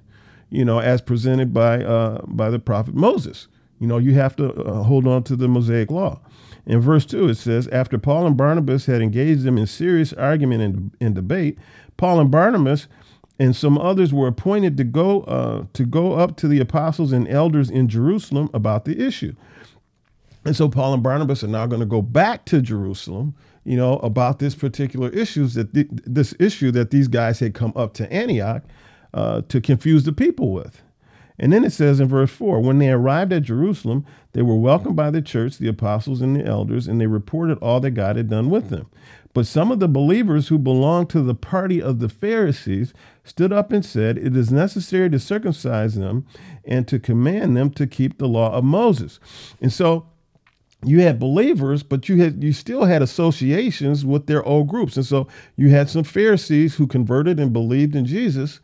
you 0.51 0.65
know, 0.65 0.79
as 0.79 1.01
presented 1.01 1.55
by 1.55 1.83
uh, 1.83 2.23
by 2.27 2.51
the 2.51 2.59
prophet 2.59 2.95
Moses. 2.95 3.49
You 3.79 3.89
know, 3.89 3.99
you 3.99 4.15
have 4.15 4.37
to 4.37 4.53
uh, 4.53 4.83
hold 4.85 5.09
on 5.09 5.25
to 5.25 5.35
the 5.35 5.49
Mosaic 5.49 5.91
law. 5.91 6.21
In 6.67 6.81
verse 6.81 7.05
2, 7.05 7.31
it 7.31 7.35
says, 7.35 7.67
After 7.69 7.99
Paul 7.99 8.27
and 8.27 8.37
Barnabas 8.37 8.87
had 8.87 9.03
engaged 9.03 9.43
them 9.43 9.59
in 9.59 9.67
serious 9.67 10.13
argument 10.13 10.63
and, 10.63 10.91
and 11.01 11.15
debate, 11.15 11.59
Paul 11.97 12.21
and 12.21 12.31
Barnabas 12.31 12.87
and 13.43 13.57
some 13.57 13.77
others 13.77 14.13
were 14.13 14.29
appointed 14.29 14.77
to 14.77 14.85
go 14.85 15.23
uh, 15.23 15.65
to 15.73 15.85
go 15.85 16.13
up 16.13 16.37
to 16.37 16.47
the 16.47 16.61
apostles 16.61 17.11
and 17.11 17.27
elders 17.27 17.71
in 17.71 17.89
Jerusalem 17.89 18.49
about 18.55 18.85
the 18.85 19.05
issue. 19.05 19.35
And 20.45 20.55
so 20.55 20.69
Paul 20.69 20.95
and 20.95 21.03
Barnabas 21.03 21.43
are 21.43 21.49
now 21.49 21.67
going 21.67 21.81
to 21.81 21.87
go 21.87 22.03
back 22.03 22.45
to 22.47 22.63
Jerusalem, 22.63 23.35
you 23.65 23.77
know, 23.77 23.99
about 23.99 24.39
this 24.39 24.55
particular 24.55 25.09
issues 25.09 25.55
that 25.55 25.75
th- 25.75 25.89
this 25.91 26.35
issue 26.39 26.71
that 26.71 26.93
these 26.93 27.09
guys 27.09 27.41
had 27.41 27.53
come 27.53 27.73
up 27.75 27.95
to 27.95 28.13
Antioch 28.13 28.63
uh, 29.13 29.43
to 29.49 29.61
confuse 29.61 30.05
the 30.05 30.13
people 30.13 30.53
with. 30.53 30.81
And 31.37 31.53
then 31.53 31.65
it 31.65 31.73
says 31.73 31.99
in 31.99 32.07
verse 32.07 32.31
4 32.31 32.61
when 32.61 32.79
they 32.79 32.91
arrived 32.91 33.33
at 33.33 33.43
Jerusalem, 33.43 34.07
they 34.35 34.43
were 34.43 34.57
welcomed 34.57 34.95
by 34.95 35.11
the 35.11 35.23
church, 35.23 35.59
the 35.59 35.67
apostles, 35.67 36.21
and 36.21 36.37
the 36.37 36.47
elders, 36.47 36.87
and 36.87 37.01
they 37.01 37.09
reported 37.09 37.59
all 37.59 37.81
that 37.81 37.91
God 37.91 38.15
had 38.15 38.31
done 38.31 38.51
with 38.51 38.69
them. 38.69 38.87
But 39.35 39.47
some 39.47 39.73
of 39.73 39.81
the 39.81 39.89
believers 39.89 40.49
who 40.49 40.59
belonged 40.59 41.09
to 41.11 41.23
the 41.23 41.35
party 41.35 41.81
of 41.81 42.01
the 42.01 42.09
Pharisees 42.09 42.93
stood 43.25 43.53
up 43.53 43.73
and 43.73 43.85
said, 43.85 44.19
It 44.19 44.37
is 44.37 44.53
necessary 44.53 45.09
to 45.11 45.19
circumcise 45.19 45.95
them 45.95 46.27
and 46.65 46.87
to 46.89 46.99
command 46.99 47.57
them 47.57 47.71
to 47.71 47.87
keep 47.87 48.19
the 48.19 48.29
law 48.29 48.53
of 48.53 48.65
Moses. 48.65 49.21
And 49.61 49.73
so 49.73 50.07
you 50.85 51.01
had 51.01 51.19
believers, 51.19 51.83
but 51.83 52.09
you 52.09 52.21
had 52.21 52.43
you 52.43 52.53
still 52.53 52.85
had 52.85 53.03
associations 53.03 54.05
with 54.05 54.27
their 54.27 54.45
old 54.45 54.69
groups. 54.69 54.97
And 54.97 55.07
so 55.07 55.29
you 55.57 55.71
had 55.71 55.89
some 55.89 56.05
Pharisees 56.05 56.75
who 56.75 56.87
converted 56.87 57.41
and 57.41 57.53
believed 57.53 57.95
in 57.95 58.05
Jesus, 58.05 58.61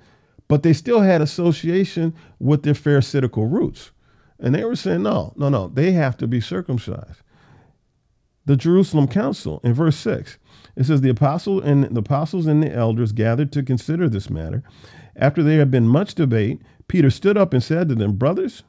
but 0.49 0.63
they 0.63 0.73
still 0.73 1.01
had 1.01 1.23
association 1.23 2.15
with 2.41 2.63
their 2.63 2.75
Pharisaical 2.75 3.47
roots. 3.47 3.93
And 4.41 4.55
they 4.55 4.65
were 4.65 4.77
saying, 4.77 5.03
no, 5.03 5.33
no, 5.37 5.49
no, 5.49 5.69
they 5.69 5.93
have 5.93 6.17
to 6.19 6.27
be 6.27 6.41
circumcised. 6.41 7.23
The 8.49 8.57
Jerusalem 8.57 9.09
Council 9.09 9.61
in 9.63 9.75
verse 9.75 9.99
6 9.99 10.39
it 10.75 10.85
says 10.85 11.03
the 11.03 11.11
apostle 11.11 11.61
and 11.61 11.85
the 11.85 12.01
apostles 12.01 12.47
and 12.47 12.63
the 12.63 12.73
elders 12.73 13.13
gathered 13.13 13.53
to 13.53 13.63
consider 13.63 14.09
this 14.09 14.31
matter. 14.31 14.63
After 15.17 15.43
there 15.43 15.59
had 15.59 15.71
been 15.71 15.87
much 15.87 16.15
debate, 16.15 16.63
Peter 16.89 17.11
stood 17.11 17.37
up 17.37 17.53
and 17.53 17.63
said 17.63 17.91
to 17.91 17.95
them, 17.95 18.15
Brothers, 18.15 18.63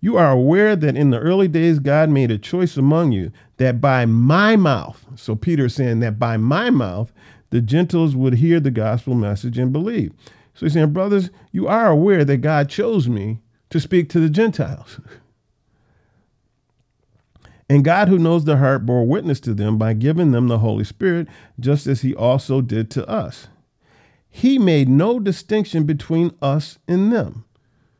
you 0.00 0.16
are 0.16 0.32
aware 0.32 0.74
that 0.74 0.96
in 0.96 1.10
the 1.10 1.20
early 1.20 1.46
days 1.46 1.78
God 1.78 2.10
made 2.10 2.32
a 2.32 2.36
choice 2.36 2.76
among 2.76 3.12
you 3.12 3.30
that 3.58 3.80
by 3.80 4.06
my 4.06 4.56
mouth, 4.56 5.06
so 5.14 5.36
Peter 5.36 5.66
is 5.66 5.76
saying 5.76 6.00
that 6.00 6.18
by 6.18 6.36
my 6.36 6.70
mouth, 6.70 7.12
the 7.50 7.60
Gentiles 7.60 8.16
would 8.16 8.34
hear 8.34 8.58
the 8.58 8.72
gospel 8.72 9.14
message 9.14 9.56
and 9.56 9.72
believe. 9.72 10.12
So 10.52 10.66
he's 10.66 10.72
saying, 10.72 10.92
Brothers, 10.92 11.30
you 11.52 11.68
are 11.68 11.88
aware 11.88 12.24
that 12.24 12.38
God 12.38 12.68
chose 12.68 13.08
me 13.08 13.38
to 13.70 13.78
speak 13.78 14.08
to 14.08 14.18
the 14.18 14.30
Gentiles. 14.30 14.98
And 17.68 17.84
God, 17.84 18.08
who 18.08 18.18
knows 18.18 18.44
the 18.44 18.58
heart, 18.58 18.86
bore 18.86 19.04
witness 19.06 19.40
to 19.40 19.54
them 19.54 19.76
by 19.76 19.92
giving 19.92 20.30
them 20.30 20.48
the 20.48 20.58
Holy 20.58 20.84
Spirit, 20.84 21.26
just 21.58 21.86
as 21.86 22.02
he 22.02 22.14
also 22.14 22.60
did 22.60 22.90
to 22.92 23.08
us. 23.08 23.48
He 24.28 24.58
made 24.58 24.88
no 24.88 25.18
distinction 25.18 25.84
between 25.84 26.32
us 26.40 26.78
and 26.86 27.12
them. 27.12 27.44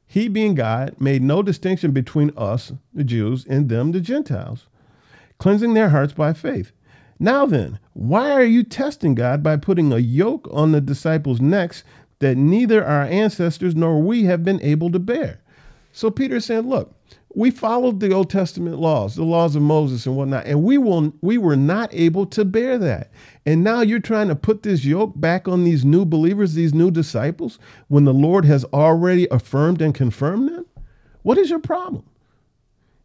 He, 0.07 0.29
being 0.29 0.55
God, 0.55 0.95
made 1.01 1.23
no 1.23 1.43
distinction 1.43 1.91
between 1.91 2.31
us, 2.37 2.73
the 2.95 3.03
Jews, 3.03 3.45
and 3.49 3.69
them, 3.69 3.93
the 3.93 4.01
Gentiles, 4.01 4.67
cleansing 5.39 5.75
their 5.75 5.89
hearts 5.89 6.13
by 6.13 6.33
faith. 6.33 6.71
Now 7.19 7.47
then, 7.47 7.79
why 7.93 8.33
are 8.33 8.45
you 8.45 8.63
testing 8.63 9.15
God 9.15 9.43
by 9.43 9.57
putting 9.57 9.93
a 9.93 9.99
yoke 9.99 10.47
on 10.53 10.73
the 10.73 10.81
disciples' 10.81 11.41
necks 11.41 11.83
that 12.21 12.37
neither 12.37 12.85
our 12.85 13.03
ancestors 13.03 13.75
nor 13.75 14.01
we 14.01 14.25
have 14.25 14.45
been 14.45 14.63
able 14.63 14.93
to 14.93 14.99
bear? 14.99 15.41
So 15.97 16.11
Peter 16.11 16.41
said, 16.41 16.67
Look, 16.67 16.95
we 17.35 17.51
followed 17.51 18.01
the 18.01 18.13
Old 18.13 18.29
Testament 18.29 18.79
laws, 18.79 19.15
the 19.15 19.25
laws 19.25 19.57
of 19.57 19.63
Moses 19.63 20.05
and 20.05 20.15
whatnot, 20.15 20.45
and 20.45 20.63
we 20.63 20.77
will 20.77 21.15
we 21.23 21.39
were 21.39 21.57
not 21.57 21.89
able 21.95 22.27
to 22.27 22.45
bear 22.45 22.77
that. 22.77 23.11
And 23.47 23.65
now 23.65 23.81
you're 23.81 23.99
trying 23.99 24.29
to 24.29 24.35
put 24.35 24.63
this 24.63 24.85
yoke 24.85 25.15
back 25.17 25.49
on 25.49 25.65
these 25.65 25.87
new 25.87 26.05
believers, 26.05 26.53
these 26.53 26.75
new 26.75 26.91
disciples, 26.91 27.59
when 27.89 28.05
the 28.05 28.13
Lord 28.13 28.45
has 28.45 28.63
already 28.75 29.27
affirmed 29.31 29.81
and 29.81 29.95
confirmed 29.95 30.51
them? 30.51 30.67
What 31.23 31.39
is 31.39 31.49
your 31.49 31.61
problem? 31.61 32.05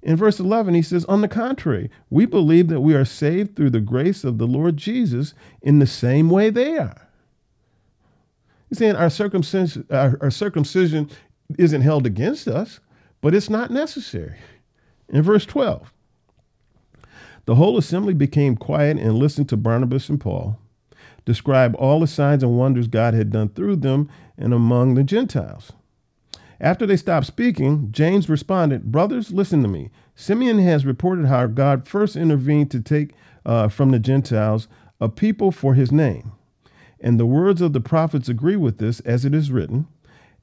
In 0.01 0.17
verse 0.17 0.37
11, 0.37 0.73
he 0.73 0.81
says, 0.81 1.05
On 1.05 1.21
the 1.21 1.29
contrary, 1.29 1.89
we 2.09 2.25
believe 2.25 2.67
that 2.67 2.81
we 2.81 2.93
are 2.93 3.05
saved 3.05 3.55
through 3.55 3.69
the 3.69 3.79
grace 3.79 4.25
of 4.25 4.37
the 4.37 4.47
Lord 4.47 4.75
Jesus 4.75 5.33
in 5.61 5.79
the 5.79 5.87
same 5.87 6.29
way 6.29 6.49
they 6.49 6.77
are. 6.77 7.07
He's 8.67 8.79
saying 8.79 8.97
our 8.97 9.09
circumcision, 9.09 9.85
our, 9.89 10.17
our 10.21 10.31
circumcision 10.31 11.09
isn't 11.57 11.81
held 11.81 12.05
against 12.05 12.47
us 12.47 12.79
but 13.21 13.35
it's 13.35 13.49
not 13.49 13.71
necessary. 13.71 14.37
In 15.07 15.21
verse 15.21 15.45
12, 15.45 15.93
the 17.45 17.55
whole 17.55 17.77
assembly 17.77 18.13
became 18.13 18.57
quiet 18.57 18.97
and 18.97 19.13
listened 19.15 19.47
to 19.49 19.57
Barnabas 19.57 20.09
and 20.09 20.19
Paul 20.19 20.57
describe 21.23 21.75
all 21.75 21.99
the 21.99 22.07
signs 22.07 22.41
and 22.41 22.57
wonders 22.57 22.87
God 22.87 23.13
had 23.13 23.31
done 23.31 23.49
through 23.49 23.75
them 23.75 24.09
and 24.39 24.55
among 24.55 24.95
the 24.95 25.03
Gentiles. 25.03 25.71
After 26.59 26.87
they 26.87 26.97
stopped 26.97 27.27
speaking, 27.27 27.89
James 27.91 28.27
responded, 28.27 28.91
Brothers, 28.91 29.31
listen 29.31 29.61
to 29.61 29.67
me. 29.67 29.91
Simeon 30.15 30.57
has 30.59 30.83
reported 30.83 31.27
how 31.27 31.45
God 31.45 31.87
first 31.87 32.15
intervened 32.15 32.71
to 32.71 32.81
take 32.81 33.13
uh, 33.45 33.67
from 33.67 33.91
the 33.91 33.99
Gentiles 33.99 34.67
a 34.99 35.09
people 35.09 35.51
for 35.51 35.75
his 35.75 35.91
name. 35.91 36.31
And 36.99 37.19
the 37.19 37.25
words 37.27 37.61
of 37.61 37.73
the 37.73 37.81
prophets 37.81 38.27
agree 38.27 38.55
with 38.55 38.79
this, 38.79 38.99
as 39.01 39.23
it 39.23 39.35
is 39.35 39.51
written 39.51 39.87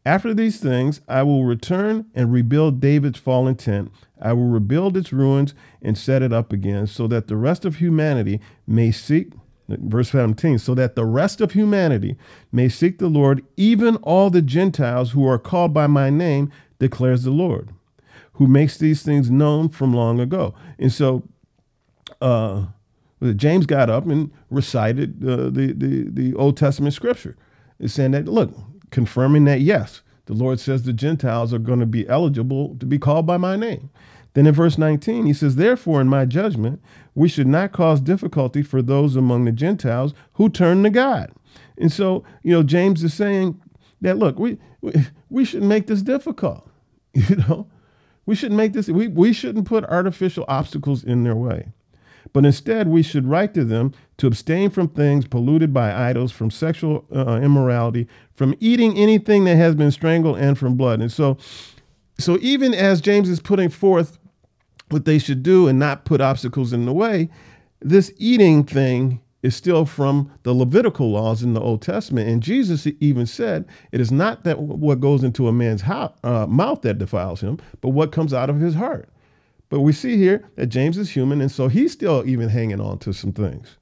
after 0.09 0.33
these 0.33 0.59
things, 0.59 1.03
I 1.07 1.23
will 1.23 1.45
return 1.45 2.07
and 2.15 2.33
rebuild 2.33 2.81
David's 2.81 3.19
fallen 3.19 3.57
tent. 3.57 3.93
I 4.19 4.33
will 4.33 4.47
rebuild 4.47 4.97
its 4.97 5.13
ruins 5.13 5.53
and 5.83 5.99
set 5.99 6.23
it 6.23 6.33
up 6.33 6.51
again, 6.51 6.87
so 6.87 7.07
that 7.09 7.27
the 7.27 7.37
rest 7.37 7.67
of 7.67 7.77
humanity 7.77 8.41
may 8.67 8.91
seek, 8.91 9.35
verse 9.69 10.09
17, 10.09 10.61
so 10.61 10.75
that 10.75 10.95
the 10.97 11.05
rest 11.05 11.43
of 11.43 11.53
humanity 11.53 12.17
may 12.51 12.71
seek 12.71 12.97
the 12.97 13.09
Lord, 13.09 13.45
even 13.59 13.97
all 13.97 14.31
the 14.31 14.41
Gentiles 14.41 15.11
who 15.11 15.29
are 15.29 15.39
called 15.39 15.75
by 15.75 15.87
my 15.87 16.09
name, 16.09 16.51
declares 16.79 17.25
the 17.25 17.31
Lord, 17.31 17.69
who 18.33 18.47
makes 18.47 18.79
these 18.79 19.03
things 19.03 19.31
known 19.31 19.69
from 19.69 19.93
long 19.93 20.21
ago. 20.21 20.55
And 20.79 20.91
so, 20.91 21.23
uh, 22.23 22.65
James 23.37 23.67
got 23.67 23.91
up 23.91 24.07
and 24.07 24.31
recited 24.49 25.23
uh, 25.23 25.51
the, 25.51 25.75
the, 25.77 26.09
the 26.09 26.35
Old 26.35 26.57
Testament 26.57 26.95
scripture, 26.95 27.37
saying 27.85 28.13
that, 28.13 28.25
look, 28.25 28.55
confirming 28.91 29.45
that, 29.45 29.61
yes, 29.61 30.03
the 30.27 30.35
Lord 30.35 30.61
says 30.61 30.83
the 30.83 30.93
Gentiles 30.93 31.55
are 31.55 31.59
going 31.59 31.81
to 31.81 31.87
be 31.87 32.09
eligible 32.09 32.77
to 32.81 32.87
be 32.87 32.99
called 32.99 33.27
by 33.27 33.37
my 33.37 33.57
name. 33.57 33.91
Then 34.35 34.47
in 34.47 34.55
verse 34.55 34.79
19, 34.79 35.27
he 35.27 35.33
says, 35.33 35.57
Therefore, 35.57 36.01
in 36.01 36.09
my 36.09 36.25
judgment, 36.25 36.83
we 37.15 37.29
should 37.29 37.47
not 37.47 37.73
cause 37.73 38.01
difficulty 38.01 38.63
for 38.63 38.83
those 38.83 39.17
among 39.17 39.45
the 39.45 39.53
Gentiles 39.53 40.15
who 40.35 40.49
turn 40.49 40.83
to 40.83 40.91
God. 40.91 41.33
And 41.79 41.91
so, 41.91 42.25
you 42.43 42.53
know, 42.53 42.63
James 42.63 43.03
is 43.03 43.15
saying 43.15 43.61
that, 44.01 44.19
look, 44.19 44.39
we, 44.39 44.59
we, 44.81 44.93
we 45.31 45.45
shouldn't 45.45 45.69
make 45.69 45.87
this 45.87 46.03
difficult. 46.03 46.65
You 47.15 47.37
know, 47.37 47.67
we 48.27 48.37
shouldn't 48.37 48.59
make 48.59 48.75
this, 48.75 48.89
we, 48.89 49.09
we 49.09 49.33
shouldn't 49.33 49.67
put 49.67 49.83
artificial 49.87 50.45
obstacles 50.47 51.03
in 51.03 51.25
their 51.25 51.35
way. 51.35 51.73
But 52.33 52.45
instead, 52.45 52.89
we 52.89 53.03
should 53.03 53.27
write 53.27 53.55
to 53.55 53.65
them 53.65 53.93
to 54.19 54.27
abstain 54.27 54.71
from 54.71 54.89
things 54.89 55.27
polluted 55.27 55.73
by 55.73 55.93
idols, 56.11 56.33
from 56.33 56.51
sexual 56.51 57.05
uh, 57.15 57.41
immorality, 57.41 58.07
from 58.35 58.55
eating 58.61 58.97
anything 58.97 59.45
that 59.45 59.57
has 59.57 59.75
been 59.75 59.91
strangled, 59.91 60.39
and 60.39 60.59
from 60.59 60.77
blood. 60.77 61.01
And 61.01 61.11
so, 61.11 61.39
so 62.19 62.39
even 62.41 62.75
as 62.75 63.01
James 63.01 63.29
is 63.29 63.41
putting 63.41 63.71
forth 63.71 64.19
what 64.91 65.05
they 65.05 65.19
should 65.19 65.43
do 65.43 65.69
and 65.69 65.79
not 65.79 66.05
put 66.05 66.21
obstacles 66.21 66.73
in 66.73 66.87
the 66.87 66.93
way, 66.93 67.29
this 67.81 68.13
eating 68.17 68.65
thing 68.65 69.21
is 69.43 69.55
still 69.55 69.85
from 69.85 70.31
the 70.43 70.53
Levitical 70.53 71.13
laws 71.13 71.43
in 71.43 71.55
the 71.55 71.61
Old 71.61 71.81
Testament. 71.81 72.29
And 72.29 72.43
Jesus 72.43 72.87
even 72.99 73.25
said, 73.25 73.65
it 73.93 74.01
is 74.01 74.11
not 74.11 74.43
that 74.45 74.59
what 74.59 75.01
goes 75.01 75.23
into 75.23 75.47
a 75.47 75.53
man's 75.53 75.83
ho- 75.83 76.13
uh, 76.25 76.47
mouth 76.47 76.83
that 76.83 76.99
defiles 76.99 77.41
him, 77.41 77.59
but 77.81 77.91
what 77.91 78.11
comes 78.11 78.35
out 78.35 78.51
of 78.51 78.59
his 78.59 78.75
heart. 78.75 79.09
But 79.71 79.81
we 79.81 79.93
see 79.93 80.17
here 80.17 80.49
that 80.57 80.67
James 80.67 80.97
is 80.97 81.11
human, 81.11 81.41
and 81.41 81.51
so 81.51 81.69
he's 81.69 81.93
still 81.93 82.23
even 82.27 82.49
hanging 82.49 82.81
on 82.81 82.99
to 83.01 83.13
some 83.13 83.33
things 83.33 83.77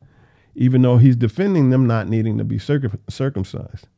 even 0.56 0.82
though 0.82 0.96
he's 0.96 1.16
defending 1.16 1.70
them 1.70 1.86
not 1.86 2.08
needing 2.08 2.38
to 2.38 2.44
be 2.44 2.58
circumcised. 2.58 3.88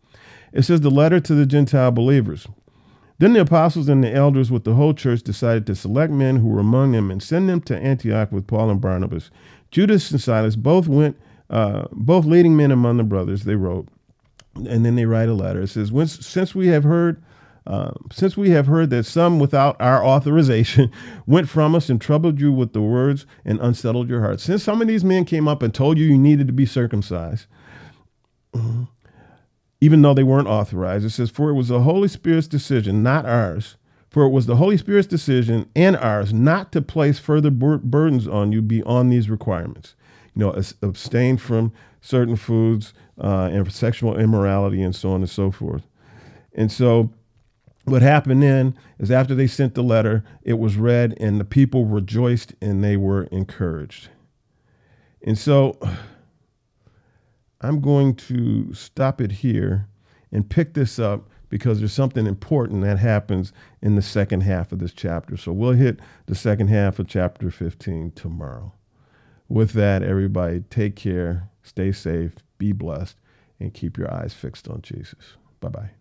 It 0.52 0.62
says 0.62 0.80
the 0.80 0.90
letter 0.90 1.20
to 1.20 1.34
the 1.34 1.46
Gentile 1.46 1.92
believers. 1.92 2.46
Then 3.18 3.32
the 3.32 3.40
apostles 3.40 3.88
and 3.88 4.02
the 4.02 4.12
elders 4.12 4.50
with 4.50 4.64
the 4.64 4.74
whole 4.74 4.94
church 4.94 5.22
decided 5.22 5.66
to 5.66 5.74
select 5.74 6.12
men 6.12 6.36
who 6.36 6.48
were 6.48 6.60
among 6.60 6.92
them 6.92 7.10
and 7.10 7.22
send 7.22 7.48
them 7.48 7.60
to 7.62 7.76
Antioch 7.76 8.30
with 8.32 8.46
Paul 8.46 8.70
and 8.70 8.80
Barnabas. 8.80 9.30
Judas 9.70 10.10
and 10.10 10.20
Silas 10.20 10.56
both 10.56 10.88
went, 10.88 11.16
uh, 11.50 11.86
both 11.92 12.24
leading 12.24 12.56
men 12.56 12.70
among 12.70 12.96
the 12.96 13.04
brothers, 13.04 13.44
they 13.44 13.56
wrote. 13.56 13.88
And 14.54 14.84
then 14.84 14.96
they 14.96 15.04
write 15.04 15.28
a 15.28 15.34
letter. 15.34 15.62
It 15.62 15.68
says, 15.68 15.92
Since 16.26 16.54
we 16.54 16.68
have 16.68 16.84
heard 16.84 17.22
uh, 17.68 17.90
since 18.10 18.34
we 18.34 18.48
have 18.48 18.66
heard 18.66 18.88
that 18.88 19.04
some 19.04 19.38
without 19.38 19.76
our 19.78 20.02
authorization 20.02 20.90
went 21.26 21.50
from 21.50 21.74
us 21.74 21.90
and 21.90 22.00
troubled 22.00 22.40
you 22.40 22.50
with 22.50 22.72
the 22.72 22.80
words 22.80 23.26
and 23.44 23.60
unsettled 23.60 24.08
your 24.08 24.22
hearts. 24.22 24.42
Since 24.42 24.62
some 24.62 24.80
of 24.80 24.88
these 24.88 25.04
men 25.04 25.26
came 25.26 25.46
up 25.46 25.62
and 25.62 25.72
told 25.72 25.98
you 25.98 26.06
you 26.06 26.16
needed 26.16 26.46
to 26.46 26.52
be 26.54 26.64
circumcised, 26.64 27.44
even 29.82 30.00
though 30.00 30.14
they 30.14 30.22
weren't 30.22 30.48
authorized, 30.48 31.04
it 31.04 31.10
says, 31.10 31.28
For 31.28 31.50
it 31.50 31.54
was 31.54 31.68
the 31.68 31.82
Holy 31.82 32.08
Spirit's 32.08 32.48
decision, 32.48 33.02
not 33.02 33.26
ours. 33.26 33.76
For 34.08 34.22
it 34.22 34.30
was 34.30 34.46
the 34.46 34.56
Holy 34.56 34.78
Spirit's 34.78 35.06
decision 35.06 35.68
and 35.76 35.94
ours 35.94 36.32
not 36.32 36.72
to 36.72 36.80
place 36.80 37.18
further 37.18 37.50
bur- 37.50 37.76
burdens 37.76 38.26
on 38.26 38.50
you 38.50 38.62
beyond 38.62 39.12
these 39.12 39.28
requirements. 39.28 39.94
You 40.34 40.40
know, 40.40 40.62
abstain 40.80 41.36
from 41.36 41.74
certain 42.00 42.36
foods 42.36 42.94
uh, 43.22 43.50
and 43.52 43.70
sexual 43.70 44.18
immorality 44.18 44.80
and 44.80 44.96
so 44.96 45.10
on 45.10 45.20
and 45.20 45.28
so 45.28 45.50
forth. 45.50 45.82
And 46.54 46.72
so 46.72 47.10
what 47.90 48.02
happened 48.02 48.42
then 48.42 48.76
is 48.98 49.10
after 49.10 49.34
they 49.34 49.46
sent 49.46 49.74
the 49.74 49.82
letter, 49.82 50.24
it 50.42 50.58
was 50.58 50.76
read, 50.76 51.14
and 51.20 51.38
the 51.40 51.44
people 51.44 51.84
rejoiced 51.84 52.54
and 52.60 52.82
they 52.82 52.96
were 52.96 53.24
encouraged. 53.24 54.08
And 55.22 55.36
so 55.36 55.78
I'm 57.60 57.80
going 57.80 58.14
to 58.14 58.72
stop 58.72 59.20
it 59.20 59.32
here 59.32 59.88
and 60.30 60.48
pick 60.48 60.74
this 60.74 60.98
up 60.98 61.28
because 61.48 61.78
there's 61.78 61.92
something 61.92 62.26
important 62.26 62.82
that 62.82 62.98
happens 62.98 63.52
in 63.80 63.96
the 63.96 64.02
second 64.02 64.42
half 64.42 64.70
of 64.70 64.78
this 64.78 64.92
chapter. 64.92 65.36
So 65.36 65.52
we'll 65.52 65.72
hit 65.72 65.98
the 66.26 66.34
second 66.34 66.68
half 66.68 66.98
of 66.98 67.08
chapter 67.08 67.50
15 67.50 68.12
tomorrow. 68.12 68.72
With 69.48 69.72
that, 69.72 70.02
everybody, 70.02 70.60
take 70.68 70.94
care, 70.94 71.48
stay 71.62 71.90
safe, 71.90 72.32
be 72.58 72.72
blessed, 72.72 73.16
and 73.58 73.72
keep 73.72 73.96
your 73.96 74.12
eyes 74.12 74.34
fixed 74.34 74.68
on 74.68 74.82
Jesus. 74.82 75.36
Bye 75.60 75.70
bye. 75.70 75.97